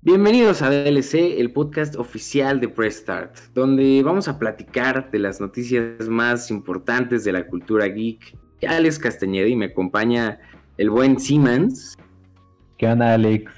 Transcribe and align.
Bienvenidos 0.00 0.62
a 0.62 0.70
DLC, 0.70 1.40
el 1.40 1.50
podcast 1.50 1.96
oficial 1.96 2.60
de 2.60 2.68
Press 2.68 2.98
Start, 2.98 3.36
donde 3.52 4.00
vamos 4.04 4.28
a 4.28 4.38
platicar 4.38 5.10
de 5.10 5.18
las 5.18 5.40
noticias 5.40 6.08
más 6.08 6.52
importantes 6.52 7.24
de 7.24 7.32
la 7.32 7.48
cultura 7.48 7.86
geek. 7.86 8.38
Alex 8.66 9.00
Castañeda 9.00 9.48
y 9.48 9.56
me 9.56 9.64
acompaña 9.66 10.38
el 10.76 10.90
buen 10.90 11.18
Siemens. 11.18 11.98
¿Qué 12.76 12.86
onda, 12.86 13.12
Alex? 13.14 13.50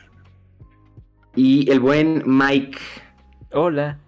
Y 1.37 1.71
el 1.71 1.79
buen 1.79 2.23
Mike. 2.25 2.79
Hola. 3.53 4.01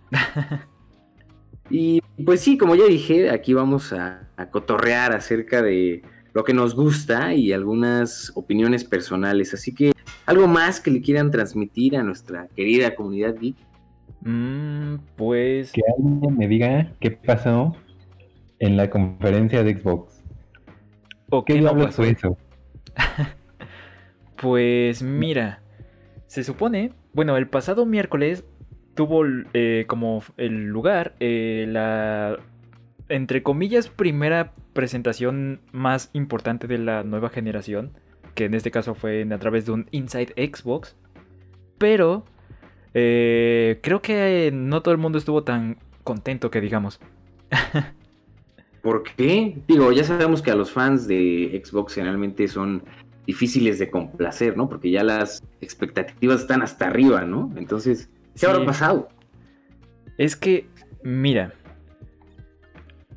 y 1.69 2.01
pues 2.25 2.41
sí, 2.41 2.57
como 2.57 2.75
ya 2.77 2.87
dije, 2.87 3.29
aquí 3.29 3.53
vamos 3.53 3.93
a, 3.93 4.30
a 4.39 4.49
cotorrear 4.49 5.14
acerca 5.14 5.61
de 5.61 6.03
lo 6.35 6.45
que 6.45 6.55
nos 6.55 6.75
gusta 6.75 7.35
y 7.35 7.53
algunas 7.53 8.32
opiniones 8.35 8.85
personales. 8.85 9.55
Así 9.55 9.75
que, 9.75 9.93
¿algo 10.27 10.46
más 10.46 10.81
que 10.81 10.91
le 10.91 11.03
quieran 11.03 11.31
transmitir 11.31 11.96
a 11.96 12.03
nuestra 12.03 12.49
querida 12.57 12.95
comunidad 12.95 13.37
geek? 13.39 13.57
Mm, 14.22 14.96
pues. 15.17 15.72
Que 15.72 15.82
alguien 15.96 16.39
me 16.39 16.49
diga 16.49 16.93
qué 17.00 17.11
pasó 17.11 17.77
en 18.58 18.77
la 18.77 18.89
conferencia 18.89 19.63
de 19.63 19.79
Xbox. 19.79 20.22
¿O 21.31 21.45
qué, 21.45 21.61
no 21.61 21.77
pasó 21.77 22.05
eso? 22.05 22.36
pues 24.36 25.03
mira, 25.03 25.63
se 26.27 26.44
supone, 26.44 26.93
bueno, 27.13 27.36
el 27.36 27.49
pasado 27.49 27.86
miércoles 27.86 28.44
tuvo 28.94 29.25
eh, 29.55 29.85
como 29.89 30.22
el 30.36 30.67
lugar 30.67 31.14
eh, 31.21 31.67
la 31.69 32.39
entre 33.12 33.42
comillas, 33.42 33.89
primera 33.89 34.52
presentación 34.72 35.61
más 35.70 36.11
importante 36.14 36.66
de 36.66 36.78
la 36.78 37.02
nueva 37.05 37.28
generación, 37.28 37.92
que 38.34 38.47
en 38.47 38.55
este 38.55 38.70
caso 38.70 38.94
fue 38.94 39.27
a 39.30 39.38
través 39.38 39.66
de 39.66 39.72
un 39.72 39.86
Inside 39.91 40.34
Xbox, 40.36 40.97
pero 41.77 42.25
eh, 42.94 43.80
creo 43.83 44.00
que 44.00 44.50
no 44.52 44.83
todo 44.83 44.92
el 44.92 44.98
mundo 44.98 45.19
estuvo 45.19 45.44
tan 45.44 45.77
contento 46.04 46.50
que 46.50 46.60
digamos. 46.60 47.00
¿Por 48.82 49.04
qué? 49.04 49.58
Digo, 49.69 49.92
ya 49.92 50.04
sabemos 50.04 50.42
que 50.42 50.50
a 50.50 50.56
los 50.56 50.72
fans 50.72 51.06
de 51.06 51.62
Xbox 51.64 51.94
generalmente 51.94 52.48
son 52.48 52.82
difíciles 53.26 53.78
de 53.78 53.91
complacer, 53.91 54.56
¿no? 54.56 54.69
Porque 54.69 54.91
ya 54.91 55.04
las 55.04 55.44
expectativas 55.60 56.41
están 56.41 56.62
hasta 56.62 56.86
arriba, 56.86 57.24
¿no? 57.24 57.52
Entonces, 57.56 58.08
¿qué 58.38 58.47
habrá 58.47 58.64
pasado? 58.64 59.08
Es 60.19 60.34
que, 60.34 60.66
mira, 61.04 61.54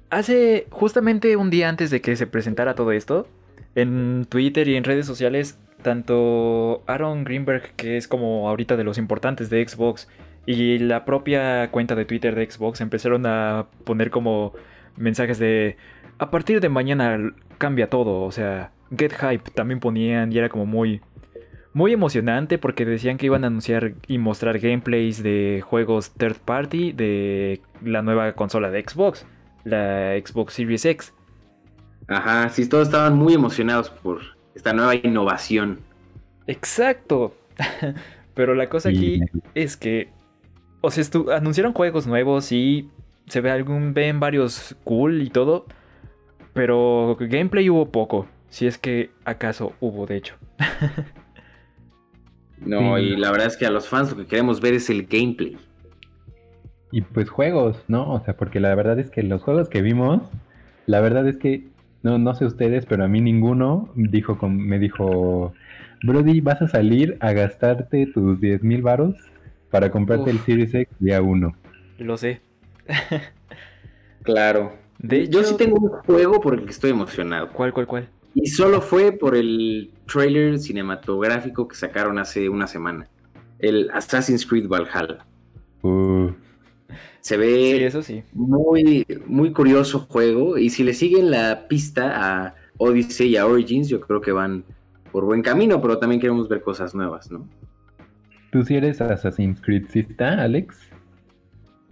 hace 0.09 0.67
justamente 0.71 1.35
un 1.35 1.49
día 1.49 1.69
antes 1.69 1.89
de 1.89 2.01
que 2.01 2.15
se 2.15 2.27
presentara 2.27 2.75
todo 2.75 2.91
esto, 2.91 3.27
en 3.75 4.25
Twitter 4.29 4.67
y 4.67 4.75
en 4.75 4.83
redes 4.83 5.05
sociales, 5.05 5.59
tanto 5.81 6.83
Aaron 6.87 7.23
Greenberg, 7.23 7.73
que 7.75 7.97
es 7.97 8.07
como 8.07 8.49
ahorita 8.49 8.77
de 8.77 8.83
los 8.83 8.97
importantes 8.97 9.49
de 9.49 9.67
Xbox, 9.67 10.07
y 10.45 10.77
la 10.79 11.05
propia 11.05 11.69
cuenta 11.71 11.95
de 11.95 12.05
Twitter 12.05 12.35
de 12.35 12.49
Xbox 12.49 12.81
empezaron 12.81 13.25
a 13.25 13.67
poner 13.83 14.11
como 14.11 14.53
mensajes 14.95 15.39
de 15.39 15.77
a 16.17 16.31
partir 16.31 16.61
de 16.61 16.69
mañana 16.69 17.33
cambia 17.57 17.89
todo, 17.89 18.23
o 18.23 18.31
sea, 18.31 18.71
Get 18.95 19.13
Hype 19.13 19.51
también 19.51 19.79
ponían 19.79 20.31
y 20.31 20.37
era 20.37 20.49
como 20.49 20.65
muy 20.65 21.01
muy 21.73 21.91
emocionante 21.91 22.57
porque 22.57 22.85
decían 22.85 23.17
que 23.17 23.25
iban 23.25 23.43
a 23.43 23.47
anunciar 23.47 23.95
y 24.07 24.17
mostrar 24.17 24.59
gameplays 24.59 25.21
de 25.21 25.61
juegos 25.65 26.11
third 26.11 26.37
party 26.37 26.93
de 26.93 27.59
la 27.83 28.01
nueva 28.01 28.31
consola 28.33 28.71
de 28.71 28.81
Xbox 28.81 29.25
la 29.65 30.17
Xbox 30.17 30.53
Series 30.53 30.85
X. 30.85 31.13
Ajá, 32.07 32.47
sí, 32.49 32.69
todos 32.69 32.87
estaban 32.87 33.17
muy 33.17 33.33
emocionados 33.33 33.89
por 33.89 34.21
esta 34.53 34.71
nueva 34.71 34.95
innovación. 34.95 35.79
Exacto. 36.47 37.35
Pero 38.33 38.53
la 38.53 38.69
cosa 38.69 38.89
aquí 38.89 39.21
es 39.53 39.75
que, 39.77 40.09
o 40.81 40.91
sea, 40.91 41.03
anunciaron 41.35 41.73
juegos 41.73 42.05
nuevos 42.05 42.51
y 42.51 42.89
se 43.27 43.41
ve 43.41 43.49
algún, 43.49 43.93
ven 43.93 44.19
varios 44.19 44.75
cool 44.83 45.21
y 45.21 45.29
todo, 45.29 45.65
pero 46.53 47.17
gameplay 47.19 47.69
hubo 47.69 47.91
poco, 47.91 48.27
si 48.49 48.67
es 48.67 48.77
que 48.77 49.09
acaso 49.23 49.73
hubo, 49.79 50.05
de 50.05 50.17
hecho. 50.17 50.35
no, 52.59 52.99
y 52.99 53.15
la 53.15 53.31
verdad 53.31 53.47
es 53.47 53.57
que 53.57 53.65
a 53.65 53.71
los 53.71 53.87
fans 53.87 54.11
lo 54.11 54.17
que 54.17 54.27
queremos 54.27 54.61
ver 54.61 54.73
es 54.73 54.89
el 54.89 55.05
gameplay. 55.05 55.57
Y 56.91 57.01
pues 57.01 57.29
juegos, 57.29 57.77
¿no? 57.87 58.11
O 58.11 58.23
sea, 58.23 58.37
porque 58.37 58.59
la 58.59 58.73
verdad 58.75 58.99
es 58.99 59.09
que 59.09 59.23
los 59.23 59.41
juegos 59.41 59.69
que 59.69 59.81
vimos, 59.81 60.21
la 60.85 61.01
verdad 61.01 61.27
es 61.27 61.37
que, 61.37 61.67
no, 62.03 62.17
no 62.17 62.35
sé 62.35 62.45
ustedes, 62.45 62.85
pero 62.85 63.03
a 63.03 63.07
mí 63.07 63.21
ninguno 63.21 63.89
dijo 63.95 64.37
me 64.47 64.79
dijo, 64.79 65.53
Brody, 66.03 66.41
vas 66.41 66.61
a 66.61 66.67
salir 66.67 67.17
a 67.19 67.33
gastarte 67.33 68.07
tus 68.07 68.39
10 68.39 68.63
mil 68.63 68.81
varos 68.81 69.15
para 69.71 69.91
comprarte 69.91 70.29
el 70.29 70.39
Series 70.39 70.73
X 70.73 70.95
día 70.99 71.21
1. 71.21 71.55
Lo 71.99 72.17
sé. 72.17 72.41
claro. 74.23 74.73
De 74.99 75.27
Yo 75.27 75.43
sí 75.43 75.57
tengo 75.57 75.77
un 75.77 75.89
juego 75.89 76.39
por 76.39 76.53
el 76.53 76.63
que 76.63 76.71
estoy 76.71 76.91
emocionado. 76.91 77.49
¿Cuál, 77.49 77.73
cuál, 77.73 77.87
cuál? 77.87 78.09
Y 78.35 78.47
solo 78.47 78.81
fue 78.81 79.11
por 79.11 79.35
el 79.35 79.91
trailer 80.05 80.59
cinematográfico 80.59 81.67
que 81.67 81.75
sacaron 81.75 82.19
hace 82.19 82.49
una 82.49 82.67
semana. 82.67 83.07
El 83.59 83.89
Assassin's 83.91 84.45
Creed 84.45 84.67
Valhalla. 84.67 85.25
Uh. 85.81 86.31
Se 87.25 87.37
ve 87.37 87.83
eso 87.83 88.03
sí. 88.03 88.21
muy, 88.33 89.03
muy 89.25 89.51
curioso 89.51 90.01
juego. 90.01 90.59
Y 90.59 90.69
si 90.69 90.83
le 90.83 90.93
siguen 90.93 91.31
la 91.31 91.67
pista 91.67 92.13
a 92.13 92.55
Odyssey 92.77 93.29
y 93.29 93.37
a 93.37 93.47
Origins, 93.47 93.89
yo 93.89 93.99
creo 93.99 94.21
que 94.21 94.31
van 94.31 94.63
por 95.11 95.25
buen 95.25 95.41
camino, 95.41 95.81
pero 95.81 95.97
también 95.97 96.21
queremos 96.21 96.47
ver 96.47 96.61
cosas 96.61 96.93
nuevas, 96.93 97.31
¿no? 97.31 97.49
¿Tú 98.51 98.63
si 98.63 98.75
eres 98.75 99.01
Assassin's 99.01 99.59
Creed 99.59 99.87
¿está, 99.95 100.39
Alex? 100.39 100.77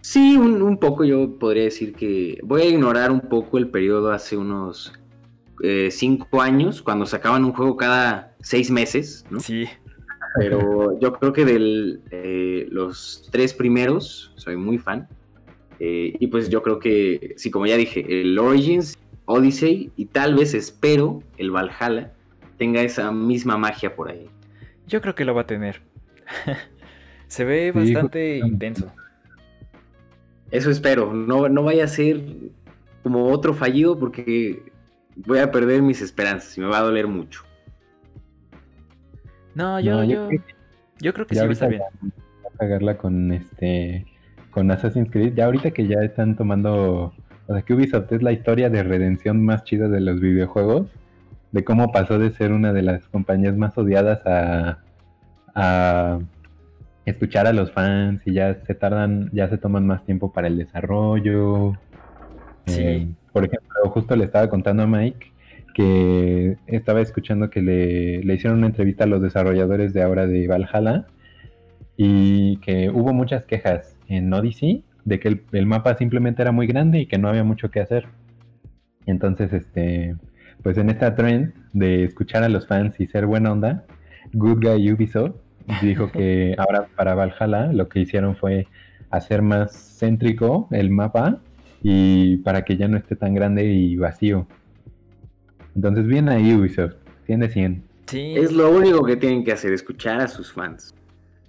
Sí, 0.02 0.36
un, 0.36 0.78
poco 0.78 1.02
yo 1.02 1.36
podría 1.36 1.64
decir 1.64 1.94
que 1.94 2.38
voy 2.44 2.62
a 2.62 2.66
ignorar 2.66 3.10
un 3.10 3.22
poco 3.22 3.58
el 3.58 3.70
periodo 3.70 4.12
hace 4.12 4.36
unos 4.36 4.92
eh, 5.64 5.88
cinco 5.90 6.42
años, 6.42 6.80
cuando 6.80 7.06
sacaban 7.06 7.44
un 7.44 7.54
juego 7.54 7.76
cada 7.76 8.36
seis 8.40 8.70
meses, 8.70 9.26
¿no? 9.30 9.40
Sí. 9.40 9.64
Pero 10.38 10.96
yo 11.00 11.12
creo 11.14 11.32
que 11.32 11.44
de 11.44 11.98
eh, 12.12 12.68
los 12.70 13.28
tres 13.32 13.52
primeros 13.52 14.32
soy 14.36 14.56
muy 14.56 14.78
fan. 14.78 15.08
Eh, 15.80 16.14
y 16.18 16.26
pues 16.28 16.48
yo 16.48 16.62
creo 16.62 16.78
que, 16.78 17.34
sí, 17.36 17.50
como 17.50 17.66
ya 17.66 17.76
dije, 17.76 18.04
el 18.20 18.38
Origins, 18.38 18.98
Odyssey 19.26 19.90
y 19.96 20.06
tal 20.06 20.34
vez 20.34 20.54
espero 20.54 21.22
el 21.38 21.50
Valhalla 21.50 22.12
tenga 22.58 22.82
esa 22.82 23.10
misma 23.10 23.56
magia 23.56 23.94
por 23.94 24.10
ahí. 24.10 24.28
Yo 24.86 25.00
creo 25.00 25.14
que 25.14 25.24
lo 25.24 25.34
va 25.34 25.42
a 25.42 25.46
tener. 25.46 25.80
Se 27.26 27.44
ve 27.44 27.72
bastante 27.72 28.38
intenso. 28.38 28.92
Eso 30.50 30.70
espero. 30.70 31.12
No, 31.12 31.48
no 31.48 31.62
vaya 31.64 31.84
a 31.84 31.88
ser 31.88 32.22
como 33.02 33.30
otro 33.30 33.54
fallido 33.54 33.98
porque 33.98 34.62
voy 35.16 35.38
a 35.38 35.50
perder 35.50 35.82
mis 35.82 36.00
esperanzas 36.00 36.56
y 36.56 36.60
me 36.60 36.68
va 36.68 36.78
a 36.78 36.82
doler 36.82 37.08
mucho. 37.08 37.42
No, 39.54 39.80
yo, 39.80 40.02
yo, 40.04 40.28
yo, 41.00 41.14
creo 41.14 41.26
que 41.26 41.34
sí 41.34 41.40
va 41.40 41.48
a 41.48 41.52
estar 41.52 41.68
bien. 41.68 41.82
A 41.82 42.58
cagarla 42.58 42.96
con 42.96 43.32
este 43.32 44.06
con 44.54 44.70
Assassin's 44.70 45.10
Creed, 45.10 45.34
ya 45.34 45.46
ahorita 45.46 45.72
que 45.72 45.88
ya 45.88 45.98
están 46.02 46.36
tomando, 46.36 47.12
o 47.48 47.52
sea, 47.52 47.62
que 47.62 47.74
Ubisoft 47.74 48.12
es 48.12 48.22
la 48.22 48.30
historia 48.30 48.70
de 48.70 48.84
redención 48.84 49.44
más 49.44 49.64
chida 49.64 49.88
de 49.88 50.00
los 50.00 50.20
videojuegos, 50.20 50.86
de 51.50 51.64
cómo 51.64 51.90
pasó 51.90 52.20
de 52.20 52.30
ser 52.30 52.52
una 52.52 52.72
de 52.72 52.82
las 52.82 53.08
compañías 53.08 53.56
más 53.56 53.76
odiadas 53.76 54.24
a, 54.24 54.78
a 55.56 56.20
escuchar 57.04 57.48
a 57.48 57.52
los 57.52 57.72
fans 57.72 58.22
y 58.26 58.32
ya 58.34 58.54
se 58.64 58.74
tardan, 58.74 59.28
ya 59.32 59.48
se 59.48 59.58
toman 59.58 59.86
más 59.88 60.04
tiempo 60.04 60.32
para 60.32 60.46
el 60.46 60.56
desarrollo. 60.56 61.76
Sí. 62.66 62.80
Eh, 62.80 63.08
por 63.32 63.44
ejemplo, 63.44 63.90
justo 63.90 64.14
le 64.14 64.24
estaba 64.24 64.48
contando 64.48 64.84
a 64.84 64.86
Mike 64.86 65.32
que 65.74 66.56
estaba 66.68 67.00
escuchando 67.00 67.50
que 67.50 67.60
le, 67.60 68.22
le, 68.22 68.34
hicieron 68.34 68.58
una 68.58 68.68
entrevista 68.68 69.02
a 69.02 69.08
los 69.08 69.20
desarrolladores 69.20 69.92
de 69.92 70.02
ahora 70.02 70.28
de 70.28 70.46
Valhalla 70.46 71.06
y 71.96 72.58
que 72.58 72.90
hubo 72.90 73.12
muchas 73.12 73.44
quejas 73.44 73.93
en 74.08 74.32
Odyssey 74.32 74.84
de 75.04 75.20
que 75.20 75.40
el, 75.52 75.66
mapa 75.66 75.94
simplemente 75.96 76.42
era 76.42 76.52
muy 76.52 76.66
grande 76.66 77.00
y 77.00 77.06
que 77.06 77.18
no 77.18 77.28
había 77.28 77.44
mucho 77.44 77.70
que 77.70 77.80
hacer. 77.80 78.06
Entonces, 79.06 79.52
este, 79.52 80.16
pues 80.62 80.78
en 80.78 80.90
esta 80.90 81.14
trend 81.14 81.52
de 81.72 82.04
escuchar 82.04 82.42
a 82.42 82.48
los 82.48 82.66
fans 82.66 82.98
y 83.00 83.06
ser 83.06 83.26
buena 83.26 83.52
onda, 83.52 83.84
Good 84.32 84.64
Guy 84.64 84.92
Ubisoft 84.92 85.36
dijo 85.82 86.10
que 86.10 86.54
ahora 86.58 86.86
para 86.96 87.14
Valhalla 87.14 87.72
lo 87.72 87.88
que 87.88 88.00
hicieron 88.00 88.36
fue 88.36 88.66
hacer 89.10 89.42
más 89.42 89.98
céntrico 89.98 90.68
el 90.70 90.90
mapa 90.90 91.40
y 91.82 92.38
para 92.38 92.62
que 92.62 92.76
ya 92.76 92.88
no 92.88 92.96
esté 92.96 93.14
tan 93.14 93.34
grande 93.34 93.64
y 93.66 93.96
vacío. 93.96 94.46
Entonces, 95.76 96.06
bien 96.06 96.28
ahí 96.28 96.54
Ubisoft, 96.54 96.94
tiene 97.26 97.48
100. 97.48 97.82
Sí. 98.06 98.34
Es 98.36 98.52
lo 98.52 98.70
único 98.70 99.04
que 99.04 99.16
tienen 99.16 99.44
que 99.44 99.52
hacer, 99.52 99.72
escuchar 99.72 100.20
a 100.20 100.28
sus 100.28 100.52
fans. 100.52 100.94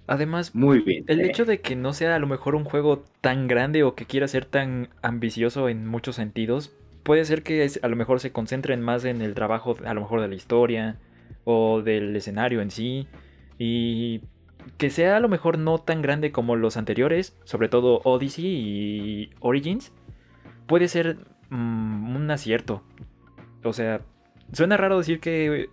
Además, 0.06 0.54
muy 0.54 0.80
bien. 0.80 1.04
El 1.08 1.20
hecho 1.20 1.44
de 1.44 1.60
que 1.60 1.74
no 1.74 1.92
sea 1.92 2.14
a 2.14 2.18
lo 2.18 2.26
mejor 2.26 2.54
un 2.54 2.64
juego 2.64 3.04
tan 3.20 3.48
grande 3.48 3.82
o 3.82 3.94
que 3.94 4.06
quiera 4.06 4.28
ser 4.28 4.44
tan 4.44 4.88
ambicioso 5.02 5.68
en 5.68 5.86
muchos 5.86 6.16
sentidos, 6.16 6.72
puede 7.02 7.24
ser 7.24 7.42
que 7.42 7.68
a 7.82 7.88
lo 7.88 7.96
mejor 7.96 8.20
se 8.20 8.32
concentren 8.32 8.80
más 8.80 9.04
en 9.04 9.20
el 9.20 9.34
trabajo, 9.34 9.76
a 9.84 9.94
lo 9.94 10.00
mejor 10.02 10.20
de 10.20 10.28
la 10.28 10.34
historia 10.34 10.96
o 11.44 11.82
del 11.82 12.14
escenario 12.14 12.60
en 12.60 12.70
sí. 12.70 13.08
Y 13.58 14.22
que 14.78 14.90
sea 14.90 15.16
a 15.16 15.20
lo 15.20 15.28
mejor 15.28 15.58
no 15.58 15.78
tan 15.78 16.02
grande 16.02 16.32
como 16.32 16.56
los 16.56 16.76
anteriores, 16.76 17.36
sobre 17.44 17.68
todo 17.68 18.00
Odyssey 18.04 18.46
y 18.46 19.30
Origins, 19.40 19.92
puede 20.66 20.88
ser 20.88 21.18
mm, 21.50 22.16
un 22.16 22.30
acierto. 22.30 22.82
O 23.64 23.72
sea, 23.72 24.02
suena 24.52 24.76
raro 24.76 24.98
decir 24.98 25.20
que 25.20 25.68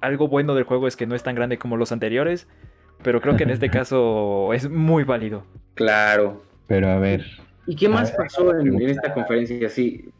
algo 0.00 0.28
bueno 0.28 0.54
del 0.54 0.64
juego 0.64 0.86
es 0.86 0.96
que 0.96 1.06
no 1.06 1.14
es 1.14 1.22
tan 1.22 1.34
grande 1.34 1.58
como 1.58 1.76
los 1.76 1.92
anteriores, 1.92 2.48
pero 3.02 3.20
creo 3.20 3.36
que 3.36 3.44
en 3.44 3.50
este 3.50 3.70
caso 3.70 4.52
es 4.52 4.68
muy 4.70 5.04
válido. 5.04 5.44
Claro. 5.74 6.42
Pero 6.66 6.88
a 6.88 6.98
ver. 6.98 7.24
¿Y 7.66 7.76
qué 7.76 7.88
más 7.88 8.12
pasó 8.12 8.58
en, 8.58 8.80
esta 8.82 9.14
conferencia? 9.14 9.68
Sí. 9.68 10.10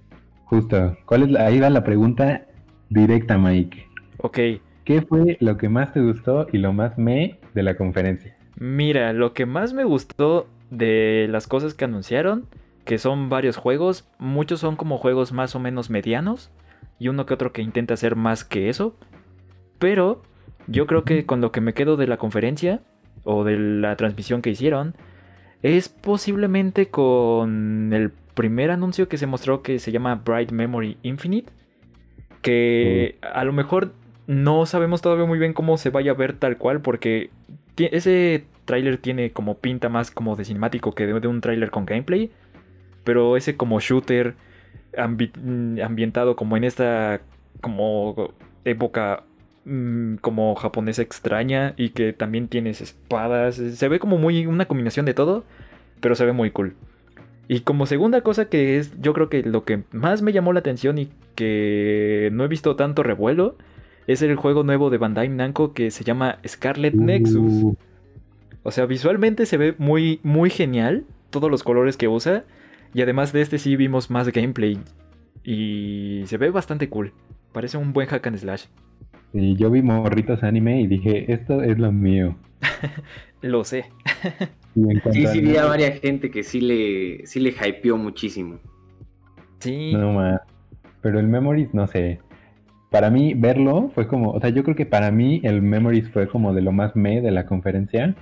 Justo. 0.45 0.97
¿Cuál 1.07 1.25
es 1.25 1.31
la, 1.31 1.47
ahí 1.47 1.61
va 1.61 1.71
la 1.71 1.85
pregunta 1.85 2.47
directa, 2.93 3.39
Mike. 3.39 3.87
Ok. 4.19 4.39
¿Qué 4.85 5.03
fue 5.03 5.37
lo 5.41 5.57
que 5.57 5.69
más 5.69 5.93
te 5.93 6.01
gustó 6.01 6.47
y 6.53 6.59
lo 6.59 6.73
más 6.73 6.99
me 6.99 7.39
de 7.55 7.63
la 7.63 7.77
conferencia? 7.77 8.37
Mira, 8.57 9.13
lo 9.13 9.33
que 9.33 9.47
más 9.47 9.73
me 9.73 9.85
gustó 9.85 10.47
de 10.71 11.27
las 11.31 11.47
cosas 11.47 11.75
que 11.75 11.85
anunciaron, 11.85 12.47
que 12.85 12.99
son 12.99 13.29
varios 13.29 13.57
juegos, 13.57 14.09
muchos 14.19 14.61
son 14.61 14.77
como 14.77 14.99
juegos 14.99 15.33
más 15.33 15.55
o 15.55 15.59
menos 15.59 15.91
medianos 15.91 16.51
y 16.99 17.09
uno 17.09 17.27
que 17.27 17.35
otro 17.35 17.53
que 17.53 17.63
intenta 17.63 17.95
hacer 17.95 18.17
más 18.17 18.45
que 18.45 18.69
eso. 18.69 18.97
Pero 19.79 20.23
yo 20.67 20.87
creo 20.87 21.05
que 21.05 21.27
con 21.27 21.41
lo 21.41 21.53
que 21.53 21.61
me 21.61 21.75
quedo 21.75 21.97
de 21.97 22.07
la 22.07 22.17
conferencia 22.17 22.81
o 23.25 23.45
de 23.45 23.59
la 23.59 23.97
transmisión 23.97 24.43
que 24.43 24.51
hicieron 24.51 24.95
es 25.63 25.89
posiblemente 25.89 26.89
con 26.89 27.93
el 27.93 28.11
primer 28.35 28.71
anuncio 28.71 29.09
que 29.09 29.19
se 29.19 29.27
mostró 29.27 29.63
que 29.63 29.79
se 29.79 29.93
llama 29.93 30.17
Bright 30.25 30.51
Memory 30.51 30.99
Infinite. 31.03 31.51
Que 32.41 33.17
mm. 33.23 33.27
a 33.33 33.45
lo 33.45 33.53
mejor 33.53 33.93
no 34.27 34.67
sabemos 34.67 35.03
todavía 35.03 35.27
muy 35.27 35.39
bien 35.39 35.53
cómo 35.53 35.77
se 35.77 35.91
vaya 35.91 36.13
a 36.13 36.15
ver 36.15 36.35
tal 36.35 36.57
cual 36.57 36.81
porque 36.81 37.31
ese 37.77 38.45
tráiler 38.65 38.99
tiene 38.99 39.31
como 39.33 39.59
pinta 39.59 39.89
más 39.89 40.11
como 40.11 40.37
de 40.37 40.45
cinemático 40.45 40.95
que 40.95 41.07
de, 41.07 41.29
un 41.29 41.41
tráiler 41.41 41.71
con 41.71 41.87
gameplay. 41.87 42.31
Pero 43.05 43.37
ese 43.37 43.57
como 43.57 43.81
shooter 43.81 44.35
ambientado 44.97 46.37
como 46.37 46.57
en 46.57 46.65
esta 46.65 47.21
como 47.61 48.35
época 48.65 49.25
mm, 49.65 50.17
como 50.17 50.55
japonesa 50.55 51.03
extraña 51.03 51.75
y 51.77 51.91
que 51.91 52.13
también 52.13 52.49
tienes 52.49 52.81
espadas. 52.81 53.57
Se 53.57 53.89
ve 53.89 53.99
como 53.99 54.19
muy 54.19 54.47
una 54.47 54.67
combinación 54.67 55.07
de 55.07 55.15
todo, 55.15 55.45
pero 56.01 56.15
se 56.15 56.25
ve 56.25 56.33
muy 56.33 56.51
cool. 56.51 56.75
Y 57.49 57.61
como 57.61 57.87
segunda 57.87 58.23
cosa 58.23 58.49
que 58.49 58.79
es 58.79 59.01
yo 59.01 59.13
creo 59.13 59.29
que 59.29 59.43
lo 59.43 59.65
que 59.65 59.83
más 59.93 60.23
me 60.23 60.33
llamó 60.33 60.53
la 60.53 60.61
atención 60.61 60.99
y 60.99 61.11
que 61.35 62.31
no 62.33 62.45
he 62.45 62.49
visto 62.49 62.77
tanto 62.77 63.03
revuelo 63.03 63.57
es 64.07 64.23
el 64.23 64.37
juego 64.37 64.63
nuevo 64.63 64.91
de 64.91 64.99
Bandai 64.99 65.29
Namco 65.29 65.73
que 65.75 65.91
se 65.91 66.05
llama 66.05 66.39
Scarlet 66.47 66.95
Nexus. 66.95 67.63
Uh. 67.63 67.77
O 68.63 68.71
sea, 68.71 68.87
visualmente 68.87 69.47
se 69.47 69.57
ve 69.57 69.75
muy, 69.79 70.21
muy 70.23 70.51
genial 70.51 71.05
todos 71.31 71.51
los 71.51 71.63
colores 71.63 71.97
que 71.97 72.09
usa. 72.09 72.45
Y 72.95 73.03
además 73.03 73.33
de 73.33 73.41
este 73.41 73.59
sí 73.59 73.77
vimos 73.77 74.11
más 74.11 74.29
gameplay. 74.29 74.79
Y 75.45 76.23
se 76.27 76.37
ve 76.37 76.51
bastante 76.51 76.89
cool. 76.89 77.13
Parece 77.53 77.77
un 77.77 77.93
buen 77.93 78.09
hack 78.09 78.27
and 78.27 78.39
slash. 78.39 78.65
Y 79.33 79.57
yo 79.57 79.71
vi 79.71 79.83
morritos 79.83 80.43
anime 80.43 80.81
y 80.81 80.87
dije, 80.87 81.33
esto 81.33 81.63
es 81.63 81.79
lo 81.79 81.93
mío. 81.93 82.37
lo 83.43 83.65
sé. 83.65 83.87
sí, 85.13 85.27
sí, 85.27 85.41
vi 85.41 85.57
a 85.57 85.67
varias 85.67 86.01
gente 86.01 86.31
que 86.31 86.43
sí 86.43 86.61
le, 86.61 87.27
sí 87.27 87.41
le 87.41 87.51
hypeó 87.51 87.97
muchísimo. 87.97 88.59
Sí. 89.59 89.93
No, 89.95 90.13
más. 90.13 90.41
Pero 91.01 91.19
el 91.19 91.29
Memories, 91.29 91.73
no 91.75 91.87
sé 91.87 92.21
para 92.93 93.11
mí 93.11 93.33
verlo 93.35 93.91
fue 93.95 94.07
como, 94.07 94.31
o 94.33 94.41
sea, 94.41 94.51
yo 94.51 94.63
creo 94.63 94.77
que 94.77 94.87
para 94.87 95.11
mí 95.11 95.41
el 95.43 95.63
Memories 95.63 96.11
fue 96.11 96.29
como 96.29 96.53
de 96.53 96.61
lo 96.61 96.71
más 96.73 96.95
me 96.95 97.21
de 97.23 97.33
la 97.33 97.47
conferencia. 97.47 98.15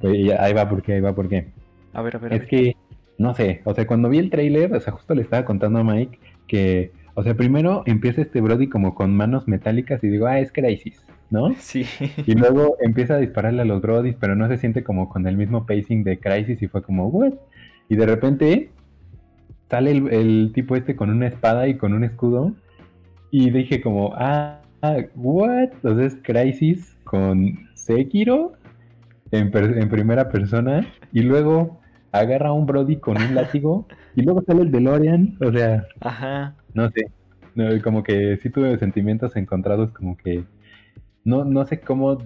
Y 0.00 0.30
ahí 0.30 0.52
va 0.52 0.68
porque, 0.68 0.94
ahí 0.94 1.00
va 1.00 1.14
porque. 1.14 1.48
A 1.92 2.00
ver, 2.00 2.16
a 2.16 2.18
ver. 2.20 2.32
es 2.32 2.46
que, 2.46 2.76
no 3.18 3.34
sé, 3.34 3.60
o 3.64 3.74
sea, 3.74 3.86
cuando 3.86 4.08
vi 4.08 4.18
el 4.18 4.30
trailer, 4.30 4.72
o 4.72 4.80
sea, 4.80 4.92
justo 4.92 5.14
le 5.14 5.22
estaba 5.22 5.44
contando 5.44 5.80
a 5.80 5.84
Mike 5.84 6.18
que, 6.46 6.92
o 7.14 7.22
sea, 7.22 7.34
primero 7.34 7.82
empieza 7.86 8.22
este 8.22 8.40
Brody 8.40 8.68
como 8.68 8.94
con 8.94 9.16
manos 9.16 9.46
metálicas 9.46 10.02
y 10.02 10.08
digo, 10.08 10.26
ah, 10.26 10.40
es 10.40 10.52
Crisis, 10.52 11.04
¿no? 11.30 11.54
Sí. 11.58 11.86
Y 12.26 12.34
luego 12.34 12.76
empieza 12.80 13.14
a 13.14 13.18
dispararle 13.18 13.62
a 13.62 13.64
los 13.64 13.80
Brodys, 13.80 14.16
pero 14.18 14.34
no 14.34 14.48
se 14.48 14.58
siente 14.58 14.82
como 14.82 15.08
con 15.08 15.26
el 15.26 15.36
mismo 15.36 15.66
pacing 15.66 16.02
de 16.04 16.18
Crisis 16.18 16.60
y 16.62 16.68
fue 16.68 16.82
como, 16.82 17.08
what? 17.08 17.34
Y 17.88 17.96
de 17.96 18.06
repente 18.06 18.70
sale 19.70 19.90
el 19.92 20.52
tipo 20.54 20.76
este 20.76 20.96
con 20.96 21.10
una 21.10 21.28
espada 21.28 21.68
y 21.68 21.76
con 21.76 21.94
un 21.94 22.04
escudo 22.04 22.52
y 23.30 23.50
dije 23.50 23.80
como, 23.80 24.12
ah, 24.16 24.60
what? 25.14 25.72
Entonces 25.74 26.16
Crisis 26.22 26.96
con 27.04 27.68
Sekiro 27.74 28.52
en, 29.30 29.50
en 29.54 29.88
primera 29.88 30.28
persona 30.28 30.86
y 31.12 31.22
luego 31.22 31.80
agarra 32.12 32.50
a 32.50 32.52
un 32.52 32.66
Brody 32.66 32.96
con 32.96 33.20
un 33.20 33.34
látigo 33.34 33.86
y 34.16 34.22
luego 34.22 34.42
sale 34.42 34.62
el 34.62 34.70
DeLorean, 34.70 35.36
o 35.40 35.52
sea, 35.52 35.86
Ajá. 36.00 36.54
no 36.72 36.88
sé, 36.90 37.10
como 37.82 38.02
que 38.02 38.36
sí 38.38 38.50
tuve 38.50 38.78
sentimientos 38.78 39.36
encontrados, 39.36 39.90
como 39.92 40.16
que 40.16 40.44
no, 41.24 41.44
no 41.44 41.64
sé 41.64 41.80
cómo, 41.80 42.18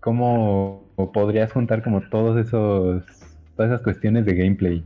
cómo 0.00 0.84
podrías 1.12 1.52
juntar 1.52 1.82
como 1.82 2.00
todos 2.08 2.38
esos, 2.38 3.04
todas 3.56 3.70
esas 3.70 3.82
cuestiones 3.82 4.24
de 4.24 4.34
gameplay. 4.34 4.84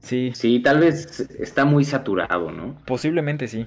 Sí. 0.00 0.32
Sí, 0.34 0.60
tal 0.60 0.80
vez 0.80 1.20
está 1.40 1.64
muy 1.64 1.84
saturado, 1.84 2.52
¿no? 2.52 2.76
Posiblemente 2.86 3.48
sí. 3.48 3.66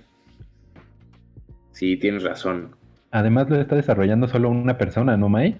Sí, 1.72 1.98
tienes 1.98 2.24
razón. 2.24 2.75
Además 3.12 3.50
lo 3.50 3.60
está 3.60 3.75
desarrollando 3.75 4.28
solo 4.28 4.50
una 4.50 4.78
persona, 4.78 5.18
¿no, 5.18 5.30
Mike? 5.30 5.60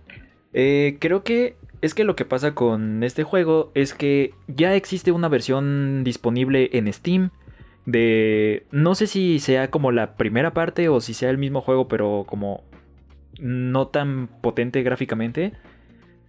Eh, 0.54 0.98
creo 1.00 1.24
que 1.24 1.56
es 1.82 1.94
que 1.94 2.04
lo 2.04 2.16
que 2.16 2.26
pasa 2.26 2.56
con 2.56 3.04
este 3.04 3.24
juego 3.24 3.72
es 3.74 3.94
que 3.94 4.34
ya 4.48 4.76
existe 4.76 5.12
una 5.12 5.30
versión 5.30 6.04
disponible 6.04 6.70
en 6.74 6.92
Steam 6.92 7.32
de... 7.86 8.66
No 8.72 8.96
sé 8.96 9.08
si 9.08 9.40
sea 9.40 9.70
como 9.70 9.92
la 9.92 10.16
primera 10.16 10.54
parte 10.54 10.90
o 10.90 11.02
si 11.02 11.14
sea 11.14 11.30
el 11.30 11.38
mismo 11.38 11.62
juego, 11.62 11.88
pero 11.88 12.26
como 12.28 12.64
no 13.40 13.88
tan 13.88 14.28
potente 14.42 14.84
gráficamente. 14.84 15.54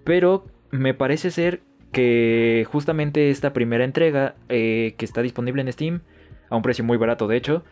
Pero 0.05 0.47
me 0.71 0.95
parece 0.95 1.31
ser 1.31 1.61
que 1.93 2.67
justamente 2.71 3.31
esta 3.31 3.53
primera 3.53 3.85
entrega 3.85 4.37
eh, 4.49 4.95
que 4.99 5.05
está 5.05 5.23
disponible 5.23 5.63
en 5.63 5.73
Steam, 5.73 6.01
a 6.51 6.57
un 6.57 6.63
precio 6.63 6.85
muy 6.85 6.97
barato 6.97 7.27
de 7.27 7.37
hecho, 7.37 7.65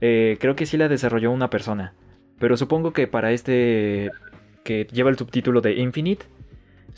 eh, 0.00 0.36
creo 0.40 0.56
que 0.56 0.66
sí 0.66 0.76
la 0.76 0.88
desarrolló 0.88 1.30
una 1.30 1.50
persona. 1.50 1.94
Pero 2.38 2.56
supongo 2.56 2.92
que 2.92 3.06
para 3.06 3.32
este 3.32 4.10
que 4.64 4.86
lleva 4.92 5.10
el 5.10 5.18
subtítulo 5.18 5.60
de 5.60 5.74
Infinite, 5.74 6.26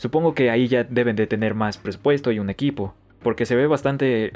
supongo 0.01 0.33
que 0.33 0.49
ahí 0.49 0.67
ya 0.67 0.83
deben 0.83 1.15
de 1.15 1.27
tener 1.27 1.53
más 1.53 1.77
presupuesto 1.77 2.31
y 2.31 2.39
un 2.39 2.49
equipo. 2.49 2.95
Porque 3.21 3.45
se 3.45 3.55
ve 3.55 3.67
bastante... 3.67 4.33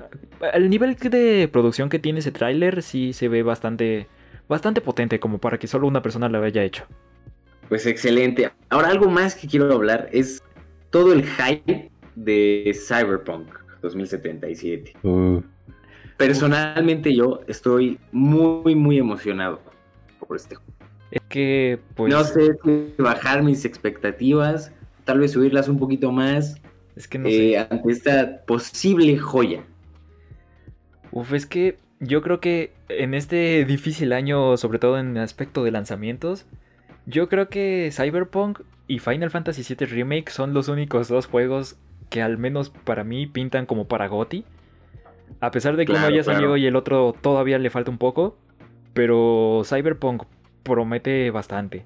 El 0.54 0.70
nivel 0.70 0.94
de 0.96 1.50
producción 1.52 1.90
que 1.90 1.98
tiene 1.98 2.20
ese 2.20 2.32
tráiler 2.32 2.84
sí 2.84 3.14
se 3.14 3.30
ve 3.30 3.42
bastante... 3.42 4.08
Bastante 4.48 4.80
potente 4.80 5.20
como 5.20 5.40
para 5.40 5.58
que 5.58 5.66
solo 5.66 5.88
una 5.88 6.04
persona 6.04 6.30
lo 6.30 6.44
haya 6.44 6.64
hecho. 6.64 6.86
Pues 7.68 7.88
excelente. 7.88 8.52
Ahora 8.70 8.90
algo 8.90 9.10
más 9.10 9.34
que 9.34 9.48
quiero 9.48 9.74
hablar 9.74 10.08
es 10.12 10.44
todo 10.92 11.14
el 11.14 11.26
hype 11.26 11.90
de 12.14 12.78
Cyberpunk 12.88 13.48
2077. 13.82 14.94
Personalmente 16.18 17.16
yo 17.16 17.42
estoy 17.48 18.00
muy, 18.12 18.76
muy 18.76 19.00
emocionado 19.00 19.62
por 20.20 20.38
este 20.38 20.54
juego. 20.54 20.74
Es 21.10 21.22
que, 21.28 21.80
pues... 21.96 22.14
No 22.14 22.24
sé 22.24 22.56
si 22.64 22.94
bajar 23.00 23.42
mis 23.42 23.66
expectativas, 23.66 24.72
tal 25.06 25.20
vez 25.20 25.32
subirlas 25.32 25.70
un 25.70 25.80
poquito 25.80 26.12
más. 26.12 26.62
Es 26.96 27.08
que 27.08 27.20
no 27.20 27.30
sé. 27.30 27.52
Eh, 27.52 27.58
ante 27.58 27.92
esta 27.92 28.42
posible 28.46 29.18
joya. 29.18 29.64
Uf, 31.12 31.34
es 31.34 31.46
que 31.46 31.78
yo 32.00 32.22
creo 32.22 32.40
que 32.40 32.74
en 32.90 33.14
este 33.14 33.64
difícil 33.66 34.12
año, 34.12 34.58
sobre 34.58 34.80
todo 34.80 35.00
en 35.00 35.16
el 35.16 35.24
aspecto 35.24 35.64
de 35.64 35.72
lanzamientos, 35.72 36.46
yo 37.06 37.30
creo 37.30 37.50
que 37.50 37.90
Cyberpunk 37.92 38.62
y 38.88 39.00
Final 39.00 39.32
Fantasy 39.32 39.64
VII 39.76 39.88
Remake 39.88 40.30
son 40.30 40.54
los 40.54 40.68
únicos 40.68 41.08
dos 41.08 41.28
juegos 41.28 41.78
que 42.10 42.22
al 42.22 42.38
menos 42.38 42.70
para 42.70 43.04
mí 43.04 43.28
pintan 43.28 43.66
como 43.66 43.88
para 43.88 44.08
GOTY. 44.08 44.46
A 45.40 45.52
pesar 45.52 45.76
de 45.76 45.86
que 45.86 45.92
uno 45.92 46.10
ya 46.10 46.24
salió 46.24 46.56
y 46.58 46.66
el 46.66 46.76
otro 46.76 47.16
todavía 47.20 47.58
le 47.58 47.70
falta 47.70 47.92
un 47.92 47.98
poco, 47.98 48.38
pero 48.94 49.64
Cyberpunk 49.66 50.24
promete 50.64 51.32
bastante. 51.32 51.86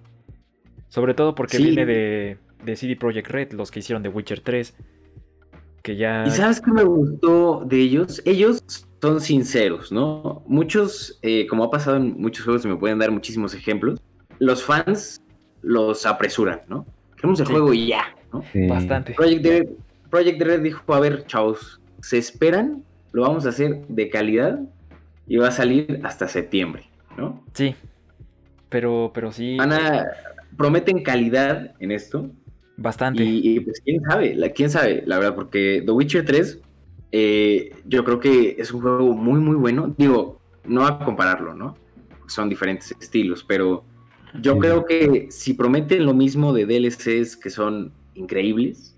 Sobre 0.88 1.14
todo 1.14 1.36
porque 1.36 1.58
viene 1.58 1.86
de, 1.86 2.38
de 2.64 2.76
CD 2.76 2.96
Projekt 2.96 3.30
Red, 3.30 3.52
los 3.54 3.72
que 3.72 3.80
hicieron 3.80 4.04
The 4.04 4.10
Witcher 4.10 4.42
3. 4.42 4.76
Que 5.82 5.96
ya. 5.96 6.24
¿Y 6.28 6.32
sabes 6.32 6.62
qué 6.62 6.72
me 6.72 6.84
gustó 6.84 7.64
de 7.66 7.78
ellos? 7.78 8.22
Ellos 8.26 8.64
son 9.02 9.22
sinceros, 9.22 9.92
¿no? 9.92 10.44
Muchos, 10.46 11.20
eh, 11.22 11.48
como 11.48 11.64
ha 11.64 11.72
pasado 11.72 11.98
en 11.98 12.20
muchos 12.20 12.44
juegos, 12.44 12.66
me 12.66 12.76
pueden 12.76 13.00
dar 13.00 13.12
muchísimos 13.12 13.54
ejemplos. 13.54 14.02
Los 14.40 14.64
fans 14.64 15.22
los 15.62 16.06
apresuran, 16.06 16.62
¿no? 16.68 16.86
Queremos 17.16 17.40
el 17.40 17.48
juego 17.48 17.74
y 17.74 17.88
ya, 17.88 18.16
¿no? 18.34 18.44
Bastante. 18.68 19.14
Project 19.14 19.72
Project 20.10 20.42
Red 20.42 20.62
dijo: 20.62 20.94
A 20.94 21.00
ver, 21.00 21.26
chavos, 21.28 21.82
se 22.02 22.18
esperan 22.18 22.84
lo 23.12 23.24
vamos 23.24 23.46
a 23.46 23.50
hacer 23.50 23.86
de 23.88 24.10
calidad 24.10 24.60
y 25.28 25.38
va 25.38 25.48
a 25.48 25.52
salir 25.52 26.00
hasta 26.04 26.28
septiembre, 26.28 26.84
¿no? 27.18 27.44
Sí, 27.54 27.76
pero, 28.70 29.12
pero 29.14 29.32
sí. 29.32 29.58
Van 29.58 29.72
prometen 30.58 31.04
calidad 31.04 31.76
en 31.80 31.92
esto 31.92 32.30
Bastante. 32.82 33.24
Y, 33.24 33.60
pues 33.60 33.82
quién 33.84 34.02
sabe, 34.04 34.36
la, 34.36 34.50
quién 34.50 34.70
sabe, 34.70 35.04
la 35.06 35.20
verdad, 35.20 35.36
porque 35.36 35.84
The 35.86 35.92
Witcher 35.92 36.26
3 36.26 36.62
eh, 37.12 37.76
yo 37.86 38.06
creo 38.06 38.20
que 38.20 38.56
es 38.58 38.72
un 38.72 38.82
juego 38.82 39.14
muy, 39.14 39.40
muy 39.40 39.56
bueno. 39.56 39.94
Digo, 39.98 40.40
no 40.64 40.86
a 40.86 41.04
compararlo, 41.04 41.54
¿no? 41.54 41.76
Son 42.28 42.48
diferentes 42.48 42.96
estilos, 43.00 43.44
pero 43.44 43.84
yo 44.42 44.58
creo 44.60 44.86
que 44.86 45.28
si 45.30 45.54
prometen 45.54 46.06
lo 46.06 46.14
mismo 46.14 46.54
de 46.54 46.66
DLCs 46.66 47.36
que 47.36 47.50
son 47.50 47.92
increíbles, 48.14 48.98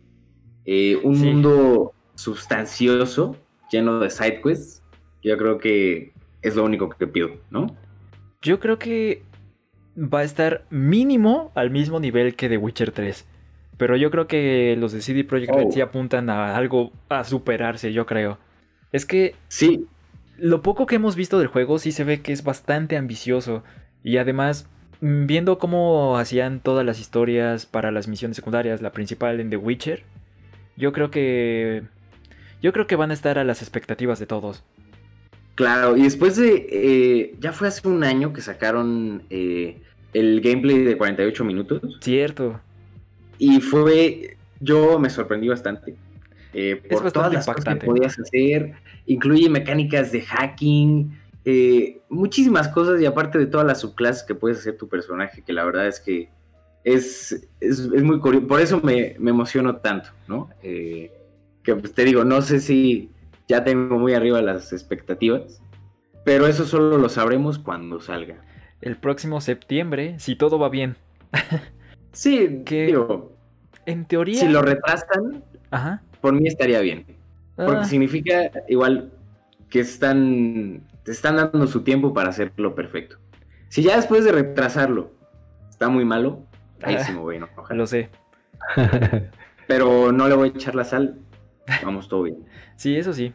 eh, 0.65 1.00
un 1.03 1.19
mundo 1.19 1.93
sustancioso, 2.15 3.38
lleno 3.71 4.00
de 4.00 4.09
sidequests, 4.09 4.83
yo 5.23 5.38
creo 5.38 5.57
que 5.57 6.13
es 6.41 6.55
lo 6.55 6.65
único 6.65 6.89
que 6.89 7.07
pido, 7.07 7.31
¿no? 7.50 7.75
Yo 8.41 8.59
creo 8.59 8.77
que 8.77 9.23
va 9.97 10.19
a 10.19 10.23
estar 10.23 10.65
mínimo 10.69 11.51
al 11.55 11.71
mismo 11.71 12.00
nivel 12.00 12.35
que 12.35 12.50
The 12.50 12.57
Witcher 12.57 12.91
3. 12.91 13.25
Pero 13.81 13.97
yo 13.97 14.11
creo 14.11 14.27
que 14.27 14.75
los 14.77 14.91
de 14.91 15.01
CD 15.01 15.23
Projekt 15.23 15.55
Red 15.55 15.71
sí 15.71 15.81
oh. 15.81 15.85
apuntan 15.85 16.29
a 16.29 16.55
algo 16.55 16.91
a 17.09 17.23
superarse, 17.23 17.91
yo 17.91 18.05
creo. 18.05 18.38
Es 18.91 19.07
que. 19.07 19.33
Sí. 19.47 19.88
Lo 20.38 20.61
poco 20.61 20.85
que 20.85 20.97
hemos 20.97 21.15
visto 21.15 21.39
del 21.39 21.47
juego 21.47 21.79
sí 21.79 21.91
se 21.91 22.03
ve 22.03 22.21
que 22.21 22.31
es 22.31 22.43
bastante 22.43 22.95
ambicioso. 22.95 23.63
Y 24.03 24.17
además, 24.17 24.69
mm, 25.00 25.25
viendo 25.25 25.57
cómo 25.57 26.19
hacían 26.19 26.59
todas 26.59 26.85
las 26.85 27.00
historias 27.00 27.65
para 27.65 27.89
las 27.89 28.07
misiones 28.07 28.35
secundarias, 28.35 28.83
la 28.83 28.91
principal 28.91 29.39
en 29.39 29.50
The 29.50 29.57
Witcher, 29.57 30.03
yo 30.77 30.93
creo 30.93 31.09
que. 31.09 31.81
Yo 32.61 32.73
creo 32.73 32.85
que 32.85 32.95
van 32.95 33.09
a 33.09 33.15
estar 33.15 33.39
a 33.39 33.43
las 33.43 33.63
expectativas 33.63 34.19
de 34.19 34.27
todos. 34.27 34.63
Claro, 35.55 35.97
y 35.97 36.03
después 36.03 36.35
de. 36.35 36.67
Eh, 36.69 37.35
ya 37.39 37.51
fue 37.51 37.67
hace 37.67 37.88
un 37.88 38.03
año 38.03 38.31
que 38.31 38.41
sacaron 38.41 39.23
eh, 39.31 39.81
el 40.13 40.39
gameplay 40.41 40.83
de 40.83 40.97
48 40.97 41.43
minutos. 41.43 41.81
Cierto. 42.00 42.61
Y 43.41 43.60
fue, 43.60 44.38
yo 44.60 45.00
me 45.00 45.10
sorprendí 45.10 45.48
bastante. 45.48 45.95
Eh, 46.53 46.79
por 46.88 47.12
todas 47.12 47.33
las 47.33 47.48
cosas 47.48 47.79
que 47.79 47.86
podías 47.88 48.19
hacer. 48.19 48.74
Incluye 49.07 49.50
mecánicas 49.50 50.12
de 50.12 50.21
hacking, 50.21 51.19
eh, 51.43 52.01
muchísimas 52.07 52.67
cosas 52.67 53.01
y 53.01 53.07
aparte 53.07 53.39
de 53.39 53.48
todas 53.48 53.65
las 53.65 53.79
subclases 53.79 54.21
que 54.21 54.36
puedes 54.36 54.60
hacer 54.60 54.77
tu 54.77 54.88
personaje, 54.88 55.41
que 55.41 55.53
la 55.53 55.63
verdad 55.63 55.88
es 55.88 56.00
que 56.00 56.29
es, 56.83 57.48
es, 57.60 57.89
muy 57.89 58.19
curioso. 58.19 58.45
Por 58.45 58.62
eso 58.62 58.79
me, 58.79 59.15
me 59.17 59.31
emociono 59.31 59.77
tanto, 59.77 60.10
¿no? 60.27 60.51
Eh, 60.62 61.12
que 61.63 61.75
pues, 61.75 61.95
te 61.95 62.05
digo, 62.05 62.24
no 62.24 62.43
sé 62.43 62.60
si 62.60 63.10
ya 63.48 63.63
tengo 63.63 63.98
muy 63.98 64.13
arriba 64.13 64.39
las 64.43 64.71
expectativas, 64.71 65.63
pero 66.24 66.45
eso 66.45 66.65
solo 66.65 67.00
lo 67.00 67.10
sabremos 67.10 67.57
cuando 67.57 68.01
salga. 68.01 68.36
El 68.81 68.98
próximo 68.98 69.41
septiembre, 69.41 70.19
si 70.19 70.36
todo 70.36 70.60
va 70.60 70.69
bien. 70.69 70.95
Sí, 72.12 72.63
que 72.65 72.88
digo, 72.88 73.32
en 73.86 74.06
teoría. 74.06 74.39
Si 74.39 74.48
lo 74.48 74.62
retrasan, 74.62 75.44
por 76.20 76.34
mí 76.34 76.48
estaría 76.48 76.80
bien. 76.82 77.06
Porque 77.56 77.82
ah. 77.82 77.86
significa 77.86 78.51
igual 78.68 79.12
que 79.70 79.80
están, 79.80 80.82
te 81.03 81.12
están 81.12 81.38
dando 81.38 81.68
su 81.68 81.84
tiempo 81.84 82.13
para 82.13 82.30
hacerlo 82.30 82.75
perfecto. 82.75 83.18
Si 83.70 83.84
ya 83.84 83.96
después 83.96 84.25
de 84.25 84.32
retrasarlo 84.32 85.12
está 85.70 85.89
muy 85.89 86.06
malo, 86.06 86.44
ahí 86.82 86.98
sí 87.00 87.12
me 87.13 87.20
voy 87.20 87.38
a 87.38 87.74
Lo 87.74 87.88
sé. 87.88 88.10
Pero 89.68 90.12
no 90.12 90.27
le 90.27 90.36
voy 90.36 90.50
a 90.50 90.51
echar 90.51 90.75
la 90.75 90.84
sal. 90.84 91.20
Vamos 91.84 92.10
todo 92.10 92.24
bien. 92.24 92.46
Sí, 92.75 92.96
eso 92.98 93.13
sí. 93.13 93.34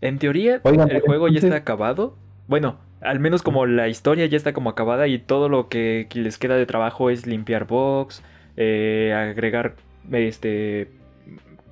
En 0.00 0.18
teoría, 0.18 0.60
el 0.64 1.00
juego 1.00 1.28
ya 1.28 1.40
está 1.40 1.56
acabado. 1.56 2.16
Bueno, 2.46 2.78
al 3.06 3.20
menos 3.20 3.42
como 3.42 3.66
la 3.66 3.88
historia 3.88 4.26
ya 4.26 4.36
está 4.36 4.52
como 4.52 4.70
acabada 4.70 5.06
y 5.06 5.18
todo 5.18 5.48
lo 5.48 5.68
que 5.68 6.08
les 6.14 6.38
queda 6.38 6.56
de 6.56 6.66
trabajo 6.66 7.10
es 7.10 7.26
limpiar 7.26 7.66
box, 7.66 8.22
eh, 8.56 9.14
agregar 9.14 9.76
este 10.12 10.90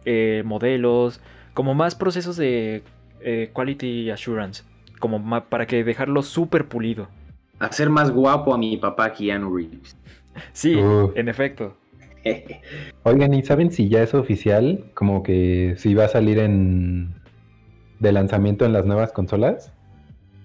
eh, 0.04 0.42
modelos, 0.44 1.20
como 1.52 1.74
más 1.74 1.94
procesos 1.94 2.36
de 2.36 2.82
eh, 3.20 3.50
quality 3.52 4.10
assurance, 4.10 4.64
como 5.00 5.44
para 5.48 5.66
que 5.66 5.84
dejarlo 5.84 6.22
súper 6.22 6.66
pulido. 6.66 7.08
Hacer 7.58 7.90
más 7.90 8.10
guapo 8.10 8.54
a 8.54 8.58
mi 8.58 8.76
papá 8.76 9.12
Keanu 9.12 9.54
Reeves. 9.54 9.96
Sí, 10.52 10.78
en 11.14 11.28
efecto. 11.28 11.76
Oigan, 13.04 13.34
¿y 13.34 13.42
saben 13.42 13.70
si 13.70 13.88
ya 13.88 14.02
es 14.02 14.14
oficial? 14.14 14.86
Como 14.94 15.22
que 15.22 15.74
si 15.78 15.94
va 15.94 16.06
a 16.06 16.08
salir 16.08 16.38
en 16.38 17.14
de 18.00 18.12
lanzamiento 18.12 18.64
en 18.64 18.72
las 18.72 18.84
nuevas 18.86 19.12
consolas. 19.12 19.72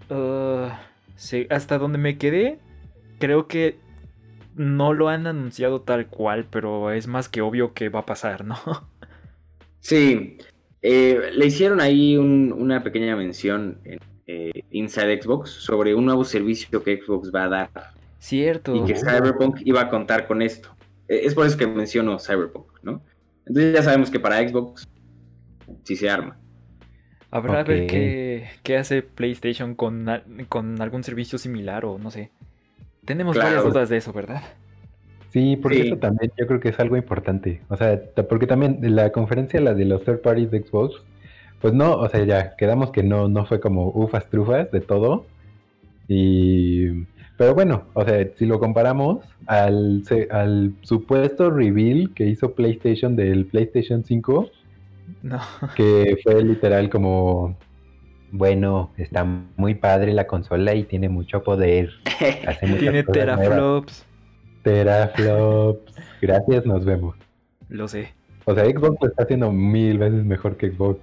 Uh, 0.10 0.70
sí, 1.16 1.48
hasta 1.50 1.78
donde 1.78 1.98
me 1.98 2.18
quedé, 2.18 2.60
creo 3.20 3.48
que 3.48 3.78
no 4.56 4.94
lo 4.94 5.10
han 5.10 5.28
anunciado 5.28 5.82
tal 5.82 6.08
cual, 6.08 6.46
pero 6.50 6.92
es 6.92 7.08
más 7.08 7.30
que 7.30 7.42
obvio 7.42 7.74
que 7.74 7.90
va 7.90 8.00
a 8.00 8.06
pasar, 8.06 8.46
¿no? 8.46 8.56
Sí, 9.82 10.38
eh, 10.82 11.32
le 11.34 11.46
hicieron 11.46 11.80
ahí 11.80 12.18
una 12.18 12.84
pequeña 12.84 13.16
mención 13.16 13.80
en 13.86 14.00
eh, 14.28 14.64
Inside 14.72 15.22
Xbox 15.22 15.50
sobre 15.50 15.96
un 15.96 16.06
nuevo 16.06 16.26
servicio 16.26 16.84
que 16.84 17.02
Xbox 17.02 17.32
va 17.34 17.46
a 17.46 17.48
dar. 17.48 17.70
Cierto. 18.20 18.76
Y 18.76 18.84
que 18.86 18.96
Cyberpunk 18.96 19.62
iba 19.64 19.80
a 19.82 19.90
contar 19.90 20.28
con 20.28 20.42
esto. 20.42 20.70
E, 21.08 21.26
es 21.26 21.34
por 21.34 21.48
eso 21.48 21.58
que 21.58 21.66
menciono 21.66 22.20
Cyberpunk, 22.20 22.68
¿no? 22.84 23.02
Entonces 23.46 23.74
ya 23.74 23.84
sabemos 23.84 24.12
que 24.12 24.20
para 24.20 24.48
Xbox 24.48 24.88
sí 25.84 25.96
se 25.96 26.10
arma. 26.10 26.38
Habrá 27.32 27.60
a 27.60 27.64
ver 27.64 27.86
qué, 27.88 28.78
hace 28.78 29.04
PlayStation 29.04 29.76
con, 29.76 30.08
con, 30.48 30.82
algún 30.82 31.04
servicio 31.04 31.38
similar 31.38 31.86
o 31.86 32.00
no 32.00 32.10
sé. 32.10 32.32
Tenemos 33.06 33.38
varias 33.38 33.64
dudas 33.64 33.90
de 33.90 33.98
eso, 33.98 34.12
¿verdad? 34.14 34.42
Sí, 35.32 35.56
porque 35.58 35.82
eso 35.82 35.98
también 35.98 36.32
yo 36.38 36.48
creo 36.48 36.60
que 36.60 36.70
es 36.70 36.80
algo 36.80 36.98
importante. 36.98 37.62
O 37.70 37.78
sea, 37.78 38.02
porque 38.28 38.48
también 38.48 38.80
la 38.96 39.12
conferencia, 39.12 39.62
la 39.62 39.76
de 39.76 39.86
los 39.86 40.04
third 40.04 40.22
parties 40.22 40.50
de 40.50 40.64
Xbox, 40.64 41.02
pues 41.62 41.74
no, 41.74 41.94
o 41.96 42.10
sea, 42.10 42.24
ya 42.24 42.56
quedamos 42.56 42.92
que 42.92 43.04
no, 43.04 43.28
no 43.28 43.46
fue 43.46 43.60
como 43.60 43.90
ufas 43.90 44.28
trufas 44.30 44.72
de 44.72 44.82
todo. 44.82 45.26
Y. 46.08 47.06
Pero 47.38 47.54
bueno, 47.54 47.86
o 47.94 48.04
sea, 48.04 48.28
si 48.36 48.46
lo 48.46 48.60
comparamos 48.60 49.24
al, 49.46 50.04
al 50.32 50.74
supuesto 50.82 51.50
reveal 51.52 52.12
que 52.14 52.26
hizo 52.26 52.54
PlayStation 52.54 53.16
del 53.16 53.46
PlayStation 53.46 54.04
5, 54.04 54.50
no. 55.22 55.40
Que 55.76 56.18
fue 56.24 56.44
literal 56.44 56.90
como, 56.90 57.58
bueno, 58.32 58.92
está 58.98 59.24
muy 59.24 59.76
padre 59.76 60.14
la 60.14 60.28
consola 60.28 60.76
y 60.76 60.84
tiene 60.84 61.10
mucho 61.10 61.44
poder. 61.44 61.92
tiene 62.80 63.04
teraflops. 63.04 64.06
Teraflops. 64.64 65.94
Gracias, 66.22 66.66
nos 66.66 66.86
vemos. 66.86 67.16
Lo 67.70 67.88
sé. 67.88 68.14
O 68.46 68.56
sea, 68.56 68.66
Xbox 68.66 68.98
lo 69.02 69.08
está 69.10 69.24
haciendo 69.24 69.52
mil 69.52 69.98
veces 69.98 70.26
mejor 70.26 70.58
que 70.58 70.72
Xbox. 70.72 71.00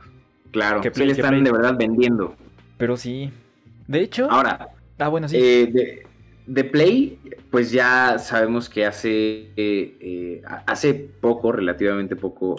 Claro, 0.51 0.81
que 0.81 0.91
Play, 0.91 1.11
están 1.11 1.45
de 1.45 1.53
verdad 1.53 1.77
vendiendo. 1.79 2.35
Pero 2.77 2.97
sí. 2.97 3.31
De 3.87 4.01
hecho. 4.01 4.31
Ahora. 4.31 4.71
Ah, 4.99 5.09
bueno, 5.09 5.29
sí. 5.29 5.37
Eh, 5.39 6.03
de, 6.47 6.65
Play, 6.65 7.19
pues 7.51 7.71
ya 7.71 8.19
sabemos 8.19 8.69
que 8.69 8.87
hace, 8.87 9.51
eh, 9.57 9.97
eh, 10.01 10.43
hace 10.67 10.95
poco, 10.95 11.53
relativamente 11.53 12.17
poco, 12.17 12.57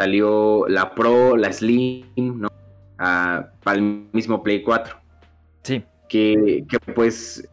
salió 0.00 0.66
la 0.66 0.94
Pro, 0.94 1.36
la 1.36 1.52
Slim, 1.52 2.06
¿no? 2.16 2.48
para 2.96 3.76
el 3.76 4.06
mismo 4.12 4.42
Play 4.42 4.62
4. 4.62 4.96
Sí. 5.62 5.84
Que, 6.08 6.64
pues 6.94 7.46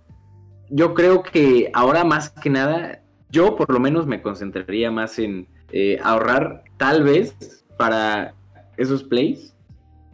yo 0.69 0.93
creo 0.93 1.23
que 1.23 1.69
ahora 1.73 2.05
más 2.05 2.29
que 2.29 2.49
nada, 2.49 3.01
yo 3.29 3.57
por 3.57 3.69
lo 3.69 3.81
menos 3.81 4.07
me 4.07 4.21
concentraría 4.21 4.89
más 4.91 5.19
en 5.19 5.47
eh, 5.73 5.99
ahorrar 6.01 6.63
tal 6.77 7.03
vez 7.03 7.35
para 7.77 8.33
esos 8.77 9.03
plays 9.03 9.53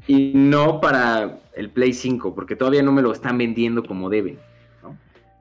y 0.08 0.32
no 0.34 0.82
para 0.82 1.38
el 1.56 1.70
Play 1.70 1.94
5, 1.94 2.34
porque 2.34 2.56
todavía 2.56 2.82
no 2.82 2.92
me 2.92 3.04
lo 3.04 3.12
están 3.12 3.38
vendiendo 3.38 3.84
como 3.84 4.10
deben. 4.10 4.40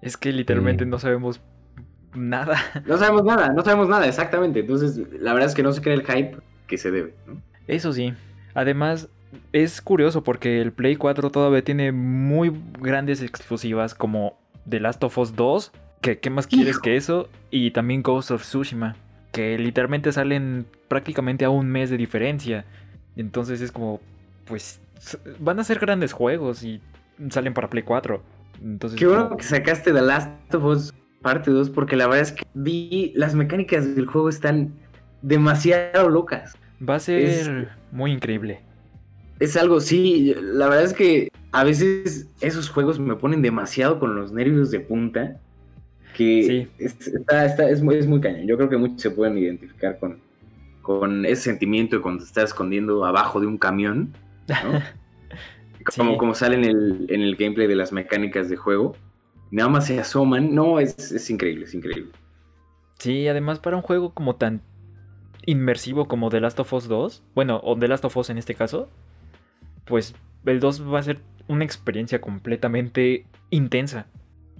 Es 0.02 0.18
que 0.18 0.30
literalmente 0.30 0.84
no 0.84 0.98
sabemos 0.98 1.40
nada. 2.14 2.58
No 2.84 2.98
sabemos 2.98 3.24
nada, 3.24 3.48
no 3.54 3.64
sabemos 3.64 3.88
nada, 3.88 4.06
exactamente. 4.06 4.60
Entonces, 4.60 4.98
la 5.18 5.32
verdad 5.32 5.48
es 5.48 5.54
que 5.54 5.62
no 5.62 5.72
se 5.72 5.80
cree 5.80 5.94
el 5.94 6.04
hype 6.04 6.36
que 6.66 6.78
se 6.78 6.90
debe. 6.90 7.14
Eso 7.66 7.92
sí. 7.92 8.14
Además, 8.54 9.08
es 9.52 9.80
curioso 9.80 10.22
porque 10.22 10.60
el 10.60 10.72
Play 10.72 10.96
4 10.96 11.30
todavía 11.30 11.62
tiene 11.62 11.92
muy 11.92 12.52
grandes 12.80 13.22
exclusivas 13.22 13.94
como 13.94 14.38
The 14.68 14.80
Last 14.80 15.02
of 15.04 15.16
Us 15.18 15.34
2, 15.34 15.72
que 16.00 16.18
qué 16.18 16.30
más 16.30 16.46
quieres 16.46 16.78
que 16.78 16.96
eso, 16.96 17.28
y 17.50 17.70
también 17.70 18.02
Ghost 18.02 18.30
of 18.30 18.42
Tsushima, 18.42 18.96
que 19.32 19.58
literalmente 19.58 20.12
salen 20.12 20.66
prácticamente 20.88 21.44
a 21.44 21.50
un 21.50 21.68
mes 21.68 21.90
de 21.90 21.96
diferencia. 21.96 22.64
Entonces 23.16 23.60
es 23.60 23.72
como, 23.72 24.00
pues, 24.44 24.80
van 25.38 25.58
a 25.58 25.64
ser 25.64 25.78
grandes 25.78 26.12
juegos 26.12 26.62
y 26.62 26.80
salen 27.30 27.54
para 27.54 27.68
Play 27.68 27.82
4. 27.82 28.22
Entonces, 28.62 28.98
Qué 28.98 29.06
bueno 29.06 29.36
que 29.36 29.44
sacaste 29.44 29.92
The 29.92 30.02
Last 30.02 30.54
of 30.54 30.64
Us 30.64 30.94
parte 31.22 31.50
2 31.50 31.70
porque 31.70 31.96
la 31.96 32.06
verdad 32.06 32.22
es 32.22 32.32
que 32.32 32.44
vi 32.52 33.12
las 33.14 33.34
mecánicas 33.34 33.94
del 33.94 34.06
juego 34.06 34.28
están 34.28 34.74
demasiado 35.22 36.08
locas. 36.10 36.56
Va 36.86 36.96
a 36.96 37.00
ser 37.00 37.68
muy 37.92 38.12
increíble. 38.12 38.60
Es 39.40 39.56
algo, 39.56 39.80
sí, 39.80 40.34
la 40.40 40.68
verdad 40.68 40.84
es 40.84 40.92
que 40.94 41.28
a 41.52 41.64
veces 41.64 42.28
esos 42.40 42.68
juegos 42.70 42.98
me 42.98 43.16
ponen 43.16 43.42
demasiado 43.42 43.98
con 43.98 44.14
los 44.14 44.32
nervios 44.32 44.70
de 44.70 44.80
punta. 44.80 45.36
Que 46.16 46.42
Sí. 46.78 46.84
es, 46.84 47.08
está- 47.08 47.46
está- 47.46 47.70
es, 47.70 47.82
muy, 47.82 47.96
es 47.96 48.06
muy 48.06 48.20
cañón. 48.20 48.46
Yo 48.46 48.56
creo 48.56 48.68
que 48.68 48.76
muchos 48.76 49.00
se 49.00 49.10
pueden 49.10 49.38
identificar 49.38 49.98
con, 49.98 50.18
con 50.82 51.24
ese 51.24 51.42
sentimiento 51.42 51.96
de 51.96 52.02
cuando 52.02 52.22
te 52.22 52.26
estás 52.28 52.44
escondiendo 52.50 53.04
abajo 53.04 53.40
de 53.40 53.46
un 53.46 53.56
camión, 53.58 54.12
¿no? 54.48 54.54
Como, 55.96 56.12
Sí. 56.12 56.16
como 56.18 56.34
sale 56.36 56.54
en 56.54 56.64
el, 56.64 57.06
en 57.08 57.22
el 57.22 57.34
gameplay 57.34 57.66
de 57.66 57.74
las 57.74 57.90
mecánicas 57.92 58.48
de 58.48 58.56
juego. 58.56 58.94
Nada 59.50 59.68
más 59.68 59.86
se 59.88 59.98
asoman. 59.98 60.54
No, 60.54 60.78
es, 60.78 61.10
es 61.10 61.28
increíble, 61.28 61.64
es 61.64 61.74
increíble. 61.74 62.12
Sí, 63.00 63.26
además 63.26 63.58
para 63.58 63.74
un 63.76 63.82
juego 63.82 64.14
como 64.14 64.36
tan 64.36 64.60
inmersivo 65.46 66.06
como 66.06 66.30
The 66.30 66.40
Last 66.40 66.60
of 66.60 66.72
Us 66.72 66.88
2, 66.88 67.22
bueno, 67.34 67.60
o 67.64 67.76
The 67.76 67.88
Last 67.88 68.04
of 68.04 68.16
Us 68.16 68.30
en 68.30 68.38
este 68.38 68.54
caso, 68.54 68.88
pues 69.84 70.14
el 70.46 70.60
2 70.60 70.92
va 70.92 70.98
a 70.98 71.02
ser 71.02 71.18
una 71.48 71.64
experiencia 71.64 72.20
completamente 72.20 73.26
intensa. 73.50 74.06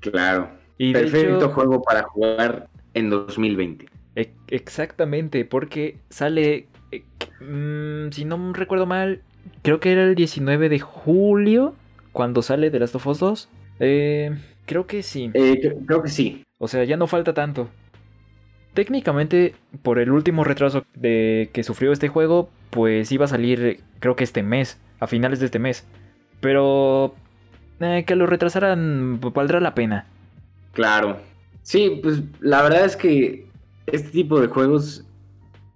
Claro. 0.00 0.50
Y 0.78 0.92
Perfecto 0.92 1.36
hecho- 1.36 1.48
juego 1.50 1.82
para 1.82 2.02
jugar 2.02 2.68
en 2.94 3.10
2020. 3.10 3.86
E- 4.16 4.32
Exactamente, 4.48 5.44
porque 5.44 5.96
sale, 6.10 6.66
eh, 6.90 7.04
mm, 7.40 8.10
si 8.12 8.24
no 8.24 8.52
recuerdo 8.52 8.86
mal, 8.86 9.22
creo 9.62 9.80
que 9.80 9.92
era 9.92 10.02
el 10.02 10.14
19 10.14 10.68
de 10.68 10.80
julio 10.80 11.74
cuando 12.12 12.42
sale 12.42 12.70
The 12.70 12.80
Last 12.80 12.96
of 12.96 13.06
Us 13.06 13.18
2. 13.20 13.48
Eh, 13.80 14.36
creo 14.66 14.86
que 14.86 15.02
sí. 15.02 15.30
Eh, 15.34 15.60
cre- 15.62 15.86
creo 15.86 16.02
que 16.02 16.08
sí. 16.10 16.44
O 16.58 16.68
sea, 16.68 16.84
ya 16.84 16.96
no 16.96 17.06
falta 17.06 17.32
tanto. 17.32 17.68
Técnicamente, 18.74 19.54
por 19.82 19.98
el 19.98 20.10
último 20.10 20.44
retraso 20.44 20.84
de 20.94 21.50
que 21.52 21.62
sufrió 21.62 21.92
este 21.92 22.08
juego, 22.08 22.50
pues 22.70 23.12
iba 23.12 23.26
a 23.26 23.28
salir, 23.28 23.80
creo 24.00 24.16
que 24.16 24.24
este 24.24 24.42
mes, 24.42 24.80
a 24.98 25.06
finales 25.06 25.40
de 25.40 25.46
este 25.46 25.58
mes. 25.58 25.86
Pero 26.40 27.14
eh, 27.80 28.04
que 28.06 28.16
lo 28.16 28.26
retrasaran 28.26 29.20
valdrá 29.20 29.60
la 29.60 29.74
pena. 29.74 30.06
Claro. 30.72 31.20
Sí, 31.62 32.00
pues 32.02 32.22
la 32.40 32.62
verdad 32.62 32.84
es 32.84 32.96
que 32.96 33.46
este 33.86 34.10
tipo 34.10 34.40
de 34.40 34.48
juegos, 34.48 35.04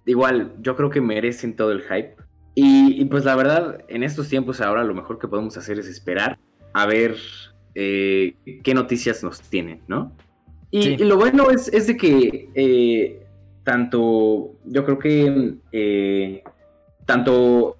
igual, 0.05 0.53
yo 0.61 0.75
creo 0.75 0.89
que 0.89 1.01
merecen 1.01 1.55
todo 1.55 1.71
el 1.71 1.81
hype. 1.83 2.15
Y, 2.55 2.99
y, 2.99 3.05
pues 3.05 3.23
la 3.23 3.35
verdad, 3.35 3.83
en 3.87 4.01
estos 4.01 4.27
tiempos 4.29 4.61
ahora 4.61 4.83
lo 4.83 4.95
mejor 4.95 5.19
que 5.19 5.27
podemos 5.27 5.55
hacer 5.57 5.77
es 5.77 5.85
esperar 5.87 6.39
a 6.73 6.87
ver 6.87 7.15
eh, 7.75 8.35
qué 8.63 8.73
noticias 8.73 9.23
nos 9.23 9.39
tienen, 9.41 9.81
¿no? 9.87 10.11
Y, 10.71 10.83
Sí. 10.83 10.95
y 10.99 11.03
lo 11.03 11.17
bueno 11.17 11.49
es, 11.49 11.67
es 11.69 11.87
de 11.87 11.95
que 11.97 12.49
eh, 12.53 13.25
tanto, 13.63 14.51
yo 14.65 14.85
creo 14.85 14.99
que 14.99 15.55
eh, 15.71 16.43
tanto 17.05 17.77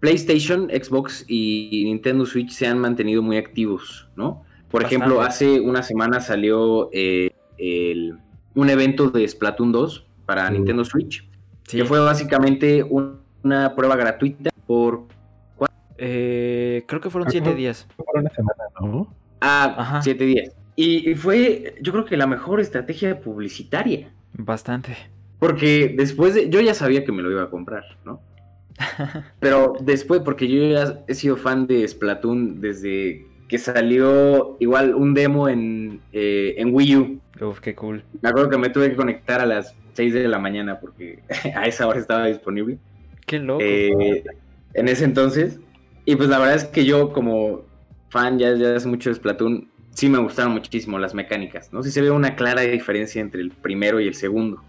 PlayStation, 0.00 0.68
Xbox 0.70 1.24
y 1.28 1.82
Nintendo 1.84 2.24
Switch 2.26 2.50
se 2.50 2.66
han 2.66 2.78
mantenido 2.78 3.22
muy 3.22 3.36
activos, 3.36 4.08
¿no? 4.16 4.44
Por 4.70 4.82
Bastante. 4.82 5.04
ejemplo, 5.04 5.20
hace 5.22 5.60
una 5.60 5.82
semana 5.82 6.20
salió 6.20 6.90
eh, 6.92 7.30
el- 7.58 8.18
un 8.54 8.70
evento 8.70 9.10
de 9.10 9.26
Splatoon 9.26 9.72
2 9.72 10.06
para 10.26 10.48
Mm. 10.50 10.52
Nintendo 10.54 10.84
Switch, 10.84 11.28
Sí. 11.66 11.78
que 11.78 11.84
fue 11.84 11.98
básicamente 12.00 12.82
un- 12.84 13.18
una 13.42 13.74
prueba 13.74 13.96
gratuita 13.96 14.50
por 14.66 15.06
Eh, 16.00 16.84
creo 16.86 17.00
que 17.00 17.10
fueron 17.10 17.26
Ajá. 17.26 17.32
7 17.32 17.54
días. 17.56 17.88
Por 17.96 18.06
una 18.20 18.30
semana, 18.30 18.62
¿no? 18.80 19.12
ah, 19.40 19.74
Ajá. 19.76 20.02
siete 20.02 20.24
días. 20.26 20.54
Y, 20.80 21.10
y 21.10 21.14
fue, 21.16 21.74
yo 21.82 21.90
creo 21.90 22.04
que 22.04 22.16
la 22.16 22.28
mejor 22.28 22.60
estrategia 22.60 23.20
publicitaria. 23.20 24.12
Bastante. 24.34 24.96
Porque 25.40 25.92
después 25.96 26.34
de, 26.34 26.48
yo 26.50 26.60
ya 26.60 26.72
sabía 26.72 27.04
que 27.04 27.10
me 27.10 27.20
lo 27.20 27.32
iba 27.32 27.42
a 27.42 27.50
comprar, 27.50 27.82
¿no? 28.04 28.20
Pero 29.40 29.74
después, 29.80 30.20
porque 30.20 30.46
yo 30.46 30.68
ya 30.68 31.00
he 31.08 31.14
sido 31.14 31.36
fan 31.36 31.66
de 31.66 31.86
Splatoon 31.88 32.60
desde 32.60 33.26
que 33.48 33.58
salió 33.58 34.56
igual 34.60 34.94
un 34.94 35.14
demo 35.14 35.48
en, 35.48 36.00
eh, 36.12 36.54
en 36.58 36.72
Wii 36.72 36.96
U. 36.96 37.20
Uf, 37.40 37.58
qué 37.58 37.74
cool. 37.74 38.04
Me 38.22 38.28
acuerdo 38.28 38.48
que 38.50 38.58
me 38.58 38.68
tuve 38.68 38.90
que 38.90 38.96
conectar 38.96 39.40
a 39.40 39.46
las 39.46 39.74
6 39.94 40.14
de 40.14 40.28
la 40.28 40.38
mañana 40.38 40.78
porque 40.78 41.18
a 41.56 41.66
esa 41.66 41.88
hora 41.88 41.98
estaba 41.98 42.26
disponible. 42.26 42.78
Qué 43.26 43.40
loco. 43.40 43.60
eh, 43.64 44.22
en 44.74 44.86
ese 44.86 45.04
entonces. 45.04 45.58
Y 46.04 46.14
pues 46.14 46.28
la 46.28 46.38
verdad 46.38 46.54
es 46.54 46.64
que 46.66 46.84
yo 46.84 47.12
como 47.12 47.62
fan 48.10 48.38
ya 48.38 48.52
desde 48.52 48.76
hace 48.76 48.86
mucho 48.86 49.10
de 49.10 49.16
Splatoon, 49.16 49.68
sí 49.98 50.08
me 50.08 50.18
gustaron 50.18 50.52
muchísimo 50.52 50.96
las 51.00 51.12
mecánicas, 51.12 51.72
¿no? 51.72 51.82
Sí 51.82 51.90
se 51.90 52.00
ve 52.00 52.12
una 52.12 52.36
clara 52.36 52.62
diferencia 52.62 53.20
entre 53.20 53.40
el 53.40 53.50
primero 53.50 53.98
y 53.98 54.06
el 54.06 54.14
segundo. 54.14 54.62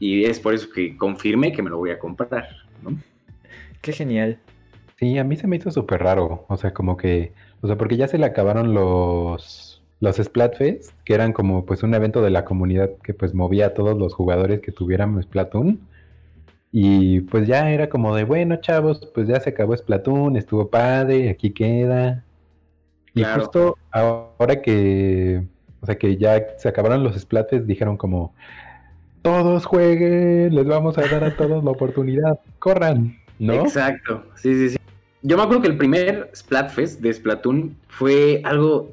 Y 0.00 0.24
es 0.24 0.40
por 0.40 0.54
eso 0.54 0.68
que 0.74 0.96
confirmé 0.96 1.52
que 1.52 1.62
me 1.62 1.68
lo 1.68 1.76
voy 1.76 1.90
a 1.90 1.98
comprar, 1.98 2.48
¿no? 2.82 2.96
Qué 3.82 3.92
genial. 3.92 4.38
Sí, 4.98 5.18
a 5.18 5.24
mí 5.24 5.36
se 5.36 5.46
me 5.46 5.56
hizo 5.56 5.70
súper 5.70 6.02
raro. 6.02 6.46
O 6.48 6.56
sea, 6.56 6.72
como 6.72 6.96
que. 6.96 7.32
O 7.60 7.66
sea, 7.66 7.76
porque 7.76 7.98
ya 7.98 8.08
se 8.08 8.16
le 8.16 8.24
acabaron 8.24 8.72
los. 8.72 9.82
Los 10.00 10.16
Splatfest, 10.16 10.92
que 11.04 11.14
eran 11.14 11.32
como 11.32 11.64
pues 11.64 11.82
un 11.82 11.94
evento 11.94 12.20
de 12.20 12.28
la 12.28 12.44
comunidad 12.44 12.90
que 13.02 13.14
pues 13.14 13.32
movía 13.32 13.68
a 13.68 13.74
todos 13.74 13.96
los 13.96 14.12
jugadores 14.12 14.60
que 14.60 14.72
tuvieran 14.72 15.22
Splatoon. 15.22 15.80
Y 16.70 17.20
pues 17.22 17.46
ya 17.46 17.70
era 17.70 17.88
como 17.88 18.14
de, 18.14 18.24
bueno, 18.24 18.56
chavos, 18.56 19.10
pues 19.14 19.26
ya 19.26 19.40
se 19.40 19.50
acabó 19.50 19.74
Splatoon, 19.74 20.36
estuvo 20.36 20.68
padre, 20.68 21.30
aquí 21.30 21.50
queda. 21.50 22.25
Y 23.16 23.22
Claro. 23.22 23.40
justo 23.40 23.78
ahora 23.90 24.60
que, 24.60 25.42
o 25.80 25.86
sea, 25.86 25.96
que 25.96 26.18
ya 26.18 26.58
se 26.58 26.68
acabaron 26.68 27.02
los 27.02 27.18
Splatfest, 27.18 27.64
dijeron 27.64 27.96
como, 27.96 28.34
todos 29.22 29.64
jueguen, 29.64 30.54
les 30.54 30.66
vamos 30.66 30.98
a 30.98 31.08
dar 31.08 31.24
a 31.24 31.34
todos 31.34 31.64
la 31.64 31.70
oportunidad, 31.70 32.38
corran, 32.58 33.16
¿no? 33.38 33.54
Exacto, 33.54 34.22
sí, 34.36 34.54
sí, 34.54 34.68
sí. 34.70 34.76
Yo 35.22 35.38
me 35.38 35.42
acuerdo 35.44 35.62
que 35.62 35.68
el 35.68 35.78
primer 35.78 36.30
Splatfest 36.36 37.00
de 37.00 37.12
Splatoon 37.14 37.74
fue 37.88 38.42
algo 38.44 38.92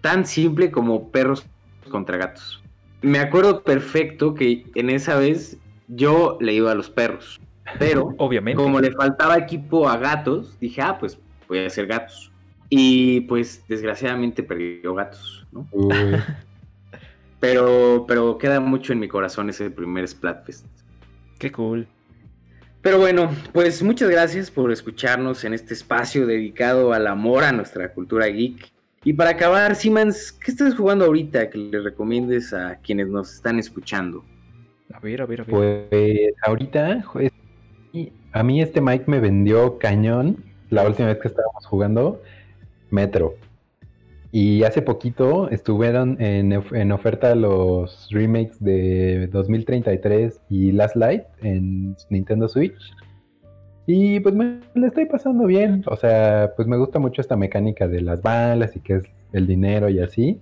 tan 0.00 0.26
simple 0.26 0.72
como 0.72 1.08
perros 1.10 1.46
contra 1.90 2.16
gatos. 2.16 2.60
Me 3.02 3.20
acuerdo 3.20 3.62
perfecto 3.62 4.34
que 4.34 4.66
en 4.74 4.90
esa 4.90 5.16
vez 5.16 5.58
yo 5.86 6.38
le 6.40 6.54
iba 6.54 6.72
a 6.72 6.74
los 6.74 6.90
perros, 6.90 7.40
pero 7.78 8.14
Obviamente. 8.18 8.60
como 8.60 8.80
le 8.80 8.90
faltaba 8.90 9.38
equipo 9.38 9.88
a 9.88 9.96
gatos, 9.96 10.58
dije, 10.60 10.82
ah, 10.82 10.98
pues 10.98 11.18
voy 11.48 11.60
a 11.60 11.68
hacer 11.68 11.86
gatos. 11.86 12.30
Y 12.70 13.22
pues 13.22 13.64
desgraciadamente 13.68 14.42
perdió 14.42 14.94
gatos, 14.94 15.46
¿no? 15.52 15.68
Pero, 17.40 18.04
pero 18.06 18.36
queda 18.36 18.60
mucho 18.60 18.92
en 18.92 19.00
mi 19.00 19.08
corazón 19.08 19.48
ese 19.48 19.70
primer 19.70 20.06
Splatfest. 20.06 20.66
Qué 21.38 21.50
cool. 21.50 21.88
Pero 22.82 22.98
bueno, 22.98 23.30
pues 23.52 23.82
muchas 23.82 24.10
gracias 24.10 24.50
por 24.50 24.70
escucharnos 24.70 25.44
en 25.44 25.54
este 25.54 25.72
espacio 25.72 26.26
dedicado 26.26 26.92
al 26.92 27.06
amor 27.06 27.44
a 27.44 27.52
nuestra 27.52 27.92
cultura 27.94 28.26
geek. 28.26 28.70
Y 29.04 29.14
para 29.14 29.30
acabar, 29.30 29.74
Simans, 29.74 30.32
¿qué 30.32 30.50
estás 30.50 30.74
jugando 30.74 31.06
ahorita 31.06 31.48
que 31.48 31.56
le 31.56 31.80
recomiendes 31.80 32.52
a 32.52 32.76
quienes 32.76 33.08
nos 33.08 33.32
están 33.32 33.58
escuchando? 33.58 34.22
A 34.92 35.00
ver, 35.00 35.22
a 35.22 35.26
ver, 35.26 35.40
a 35.40 35.44
ver. 35.44 35.88
Pues 35.90 36.34
ahorita, 36.42 37.04
pues, 37.10 37.32
a 38.32 38.42
mí 38.42 38.60
este 38.60 38.82
Mike 38.82 39.04
me 39.06 39.20
vendió 39.20 39.78
cañón 39.78 40.44
la 40.68 40.86
última 40.86 41.08
vez 41.08 41.18
que 41.18 41.28
estábamos 41.28 41.64
jugando 41.66 42.22
Metro. 42.90 43.34
Y 44.32 44.62
hace 44.62 44.80
poquito 44.82 45.48
estuvieron 45.50 46.16
en, 46.22 46.52
of- 46.52 46.72
en 46.72 46.92
oferta 46.92 47.34
los 47.34 48.08
remakes 48.12 48.62
de 48.62 49.26
2033 49.26 50.40
y 50.48 50.70
Last 50.72 50.94
Light 50.94 51.24
en 51.42 51.96
Nintendo 52.10 52.48
Switch. 52.48 52.78
Y 53.86 54.20
pues 54.20 54.34
me 54.36 54.60
le 54.74 54.86
estoy 54.86 55.06
pasando 55.06 55.46
bien. 55.46 55.82
O 55.86 55.96
sea, 55.96 56.52
pues 56.54 56.68
me 56.68 56.76
gusta 56.76 57.00
mucho 57.00 57.20
esta 57.20 57.36
mecánica 57.36 57.88
de 57.88 58.02
las 58.02 58.22
balas 58.22 58.76
y 58.76 58.80
que 58.80 58.96
es 58.96 59.04
el 59.32 59.48
dinero 59.48 59.88
y 59.88 59.98
así. 59.98 60.40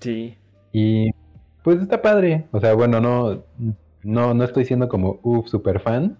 Sí. 0.00 0.36
Y 0.72 1.10
pues 1.64 1.80
está 1.80 2.02
padre. 2.02 2.44
O 2.52 2.60
sea, 2.60 2.74
bueno, 2.74 3.00
no, 3.00 3.42
no, 4.02 4.34
no 4.34 4.44
estoy 4.44 4.66
siendo 4.66 4.88
como 4.90 5.18
uff, 5.22 5.48
super 5.48 5.80
fan, 5.80 6.18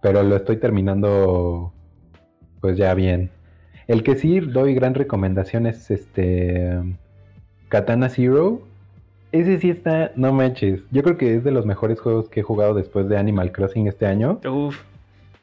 pero 0.00 0.22
lo 0.22 0.36
estoy 0.36 0.58
terminando 0.58 1.72
pues 2.60 2.76
ya 2.76 2.94
bien. 2.94 3.30
El 3.88 4.02
que 4.02 4.16
sí 4.16 4.40
doy 4.40 4.74
gran 4.74 4.94
recomendación 4.94 5.66
es 5.66 5.90
este 5.90 6.78
Katana 7.68 8.08
Zero. 8.08 8.62
Ese 9.32 9.58
sí 9.58 9.70
está, 9.70 10.12
no 10.14 10.32
manches. 10.32 10.82
Yo 10.90 11.02
creo 11.02 11.16
que 11.16 11.36
es 11.36 11.44
de 11.44 11.52
los 11.52 11.64
mejores 11.64 11.98
juegos 12.00 12.28
que 12.28 12.40
he 12.40 12.42
jugado 12.42 12.74
después 12.74 13.08
de 13.08 13.16
Animal 13.16 13.50
Crossing 13.50 13.86
este 13.86 14.06
año, 14.06 14.40
Uf. 14.46 14.82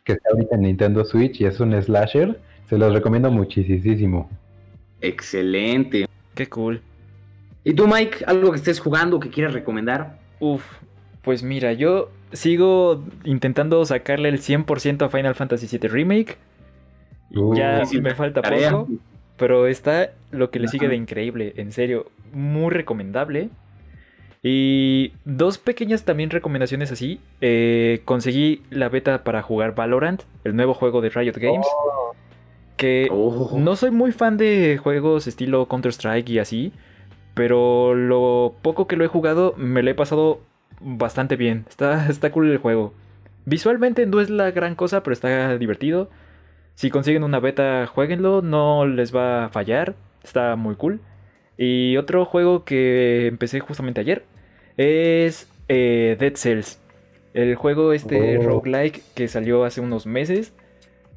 que 0.03 0.13
está 0.13 0.29
ahorita 0.31 0.55
en 0.55 0.61
Nintendo 0.61 1.03
Switch 1.05 1.41
y 1.41 1.45
es 1.45 1.59
un 1.59 1.79
slasher. 1.81 2.39
Se 2.69 2.77
los 2.77 2.93
recomiendo 2.93 3.31
muchísimo. 3.31 4.29
Excelente. 5.01 6.05
Qué 6.35 6.47
cool. 6.47 6.81
¿Y 7.63 7.73
tú, 7.73 7.87
Mike, 7.87 8.25
algo 8.27 8.51
que 8.51 8.57
estés 8.57 8.79
jugando 8.79 9.19
que 9.19 9.29
quieras 9.29 9.53
recomendar? 9.53 10.19
Uf. 10.39 10.63
Pues 11.23 11.43
mira, 11.43 11.73
yo 11.73 12.09
sigo 12.31 13.03
intentando 13.23 13.83
sacarle 13.85 14.29
el 14.29 14.39
100% 14.39 15.05
a 15.05 15.09
Final 15.09 15.35
Fantasy 15.35 15.67
VII 15.67 15.89
Remake. 15.89 16.37
Uh, 17.35 17.55
ya 17.55 17.85
sí, 17.85 18.01
me 18.01 18.15
falta 18.15 18.41
tarea. 18.41 18.71
poco. 18.71 18.89
Pero 19.37 19.67
está 19.67 20.11
lo 20.31 20.51
que 20.51 20.59
le 20.59 20.67
sigue 20.67 20.87
de 20.89 20.95
increíble, 20.95 21.53
en 21.55 21.71
serio, 21.71 22.07
muy 22.33 22.71
recomendable. 22.71 23.49
Y 24.43 25.13
dos 25.25 25.57
pequeñas 25.57 26.03
también 26.05 26.29
recomendaciones 26.29 26.91
así. 26.91 27.19
Eh, 27.41 28.01
conseguí 28.05 28.61
la 28.69 28.89
beta 28.89 29.23
para 29.23 29.41
jugar 29.41 29.75
Valorant, 29.75 30.23
el 30.43 30.55
nuevo 30.55 30.73
juego 30.73 31.01
de 31.01 31.09
Riot 31.09 31.35
Games. 31.37 31.67
Que 32.77 33.07
Oh, 33.11 33.57
no 33.57 33.75
soy 33.75 33.91
muy 33.91 34.11
fan 34.11 34.37
de 34.37 34.79
juegos 34.81 35.27
estilo 35.27 35.67
Counter-Strike 35.67 36.29
y 36.29 36.39
así. 36.39 36.71
Pero 37.33 37.95
lo 37.95 38.55
poco 38.61 38.87
que 38.87 38.95
lo 38.95 39.05
he 39.05 39.07
jugado 39.07 39.53
me 39.57 39.83
lo 39.83 39.89
he 39.91 39.95
pasado 39.95 40.41
bastante 40.81 41.35
bien. 41.35 41.65
Está, 41.69 42.07
está 42.09 42.31
cool 42.31 42.49
el 42.51 42.57
juego. 42.57 42.93
Visualmente 43.45 44.05
no 44.05 44.19
es 44.21 44.29
la 44.29 44.51
gran 44.51 44.75
cosa, 44.75 45.03
pero 45.03 45.13
está 45.13 45.57
divertido. 45.57 46.09
Si 46.79 46.89
consiguen 46.89 47.25
una 47.25 47.41
beta, 47.41 47.87
jueguenlo, 47.87 48.41
no 48.41 48.85
les 48.85 49.13
va 49.13 49.43
a 49.43 49.49
fallar. 49.49 49.95
Está 50.23 50.55
muy 50.55 50.75
cool. 50.75 51.01
Y 51.57 51.97
otro 51.97 52.23
juego 52.23 52.63
que 52.63 53.27
empecé 53.27 53.59
justamente 53.59 53.99
ayer 53.99 54.23
es 54.77 55.51
eh, 55.67 56.15
Dead 56.17 56.35
Cells. 56.35 56.81
El 57.33 57.55
juego 57.55 57.91
este 57.91 58.37
Oh. 58.37 58.43
roguelike 58.43 59.03
que 59.13 59.27
salió 59.27 59.65
hace 59.65 59.81
unos 59.81 60.05
meses. 60.05 60.53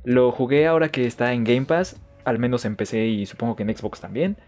Lo 0.03 0.33
jugué 0.33 0.67
ahora 0.67 0.89
que 0.89 1.07
está 1.07 1.33
en 1.33 1.45
Game 1.45 1.67
Pass. 1.67 2.01
Al 2.25 2.41
menos 2.41 2.65
en 2.65 2.75
PC 2.75 3.07
y 3.07 3.27
supongo 3.27 3.55
que 3.55 3.63
en 3.63 3.77
Xbox 3.77 4.01
también. 4.01 4.39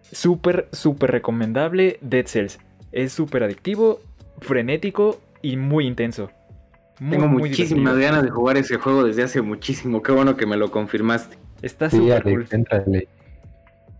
Súper, 0.00 0.68
súper 0.72 1.10
recomendable 1.10 1.98
Dead 2.00 2.24
Cells. 2.24 2.58
Es 2.90 3.12
súper 3.12 3.42
adictivo, 3.42 4.00
frenético 4.40 5.20
y 5.42 5.58
muy 5.58 5.86
intenso. 5.86 6.30
Muy, 7.00 7.10
Tengo 7.10 7.28
muy 7.28 7.42
muchísimas 7.48 7.94
divertido. 7.94 8.10
ganas 8.10 8.22
de 8.24 8.30
jugar 8.30 8.56
ese 8.56 8.76
juego 8.76 9.04
desde 9.04 9.22
hace 9.22 9.40
muchísimo. 9.42 10.02
Qué 10.02 10.12
bueno 10.12 10.36
que 10.36 10.46
me 10.46 10.56
lo 10.56 10.70
confirmaste. 10.70 11.38
Está 11.62 11.88
Sí, 11.90 11.96
súper 11.98 12.22
cool. 12.24 12.32
Alex, 12.34 12.52
éntrale. 12.52 13.08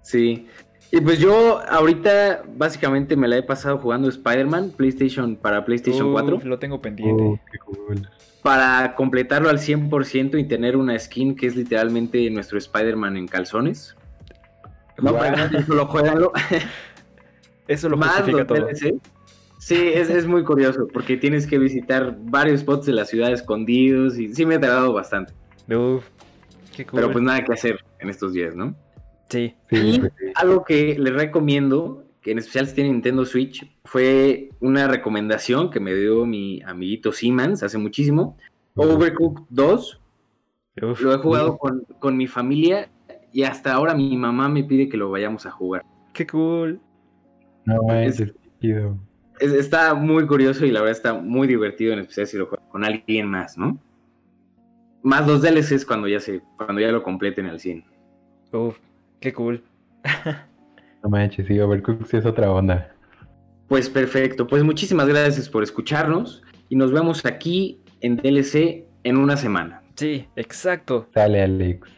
Sí. 0.02 0.46
Y 0.90 1.00
pues 1.02 1.18
yo 1.18 1.60
ahorita 1.68 2.42
básicamente 2.56 3.14
me 3.14 3.28
la 3.28 3.36
he 3.36 3.42
pasado 3.42 3.78
jugando 3.78 4.08
Spider-Man, 4.08 4.72
PlayStation 4.76 5.36
para 5.36 5.64
PlayStation 5.64 6.06
Uf, 6.06 6.12
4, 6.12 6.40
Lo 6.44 6.58
tengo 6.58 6.80
pendiente. 6.80 7.40
Qué 7.52 7.58
cool. 7.58 8.08
para 8.42 8.94
completarlo 8.94 9.50
al 9.50 9.58
100% 9.58 10.38
y 10.40 10.44
tener 10.44 10.76
una 10.76 10.98
skin 10.98 11.36
que 11.36 11.46
es 11.46 11.56
literalmente 11.56 12.28
nuestro 12.30 12.56
Spider-Man 12.58 13.16
en 13.18 13.28
calzones. 13.28 13.94
No, 15.00 15.12
Guau. 15.12 15.32
pero 15.52 15.62
solo 15.66 15.86
jueguenlo. 15.86 16.32
Eso 17.66 17.88
lo 17.90 17.96
Más 17.98 18.10
justifica 18.16 18.38
los 18.38 18.46
todo. 18.46 18.66
DLC. 18.66 18.94
Sí, 19.58 19.74
es, 19.94 20.08
es 20.08 20.26
muy 20.26 20.44
curioso 20.44 20.86
porque 20.92 21.16
tienes 21.16 21.46
que 21.46 21.58
visitar 21.58 22.16
varios 22.20 22.60
spots 22.60 22.86
de 22.86 22.92
la 22.92 23.04
ciudad 23.04 23.32
escondidos 23.32 24.18
y 24.18 24.32
sí 24.34 24.46
me 24.46 24.54
ha 24.56 24.60
tardado 24.60 24.92
bastante. 24.92 25.32
Uf, 25.68 26.06
qué 26.76 26.86
cool. 26.86 27.00
Pero 27.00 27.12
pues 27.12 27.24
nada 27.24 27.44
que 27.44 27.52
hacer 27.52 27.84
en 27.98 28.08
estos 28.08 28.32
días, 28.32 28.54
¿no? 28.54 28.74
sí. 29.28 29.54
Y 29.70 30.00
algo 30.36 30.64
que 30.64 30.98
les 30.98 31.12
recomiendo, 31.12 32.04
que 32.22 32.30
en 32.30 32.38
especial 32.38 32.66
si 32.66 32.74
tienen 32.76 32.92
Nintendo 32.92 33.24
Switch, 33.26 33.68
fue 33.84 34.50
una 34.60 34.86
recomendación 34.88 35.70
que 35.70 35.80
me 35.80 35.94
dio 35.94 36.24
mi 36.24 36.62
amiguito 36.62 37.12
Siemens 37.12 37.62
hace 37.62 37.76
muchísimo. 37.78 38.36
Overcooked 38.76 39.44
2. 39.50 40.00
Uf, 40.82 41.00
Lo 41.00 41.12
he 41.12 41.18
jugado 41.18 41.58
con, 41.58 41.82
con 41.98 42.16
mi 42.16 42.26
familia 42.28 42.88
y 43.32 43.42
hasta 43.42 43.72
ahora 43.74 43.94
mi 43.94 44.16
mamá 44.16 44.48
me 44.48 44.62
pide 44.64 44.88
que 44.88 44.96
lo 44.96 45.10
vayamos 45.10 45.44
a 45.46 45.50
jugar. 45.50 45.82
qué 46.14 46.26
cool. 46.26 46.80
No 47.64 47.92
Es- 47.92 48.22
chido. 48.60 48.96
Es- 49.40 49.52
está 49.52 49.94
muy 49.94 50.26
curioso 50.26 50.64
y 50.66 50.70
la 50.70 50.80
verdad 50.80 50.96
está 50.96 51.14
muy 51.14 51.46
divertido, 51.46 51.92
en 51.92 52.00
especial 52.00 52.26
si 52.26 52.36
lo 52.38 52.46
juegas 52.46 52.66
con 52.70 52.84
alguien 52.84 53.26
más, 53.26 53.56
¿no? 53.58 53.78
Más 55.02 55.26
los 55.26 55.42
DLCs 55.42 55.84
cuando 55.86 56.08
ya 56.08 56.20
se, 56.20 56.40
cuando 56.56 56.80
ya 56.80 56.90
lo 56.90 57.02
completen 57.02 57.46
al 57.46 57.60
100. 57.60 57.84
Uf, 58.52 58.76
qué 59.20 59.32
cool. 59.32 59.62
No 61.02 61.10
manches, 61.10 61.46
sí, 61.46 61.58
Overcooked 61.58 62.06
sí 62.06 62.16
es 62.16 62.26
otra 62.26 62.50
onda. 62.50 62.92
Pues 63.68 63.88
perfecto, 63.88 64.46
pues 64.46 64.64
muchísimas 64.64 65.06
gracias 65.08 65.48
por 65.48 65.62
escucharnos 65.62 66.42
y 66.68 66.76
nos 66.76 66.90
vemos 66.92 67.24
aquí 67.24 67.80
en 68.00 68.16
DLC 68.16 68.86
en 69.04 69.16
una 69.16 69.36
semana. 69.36 69.82
Sí, 69.94 70.26
exacto. 70.36 71.08
Sale, 71.14 71.42
Alex. 71.42 71.88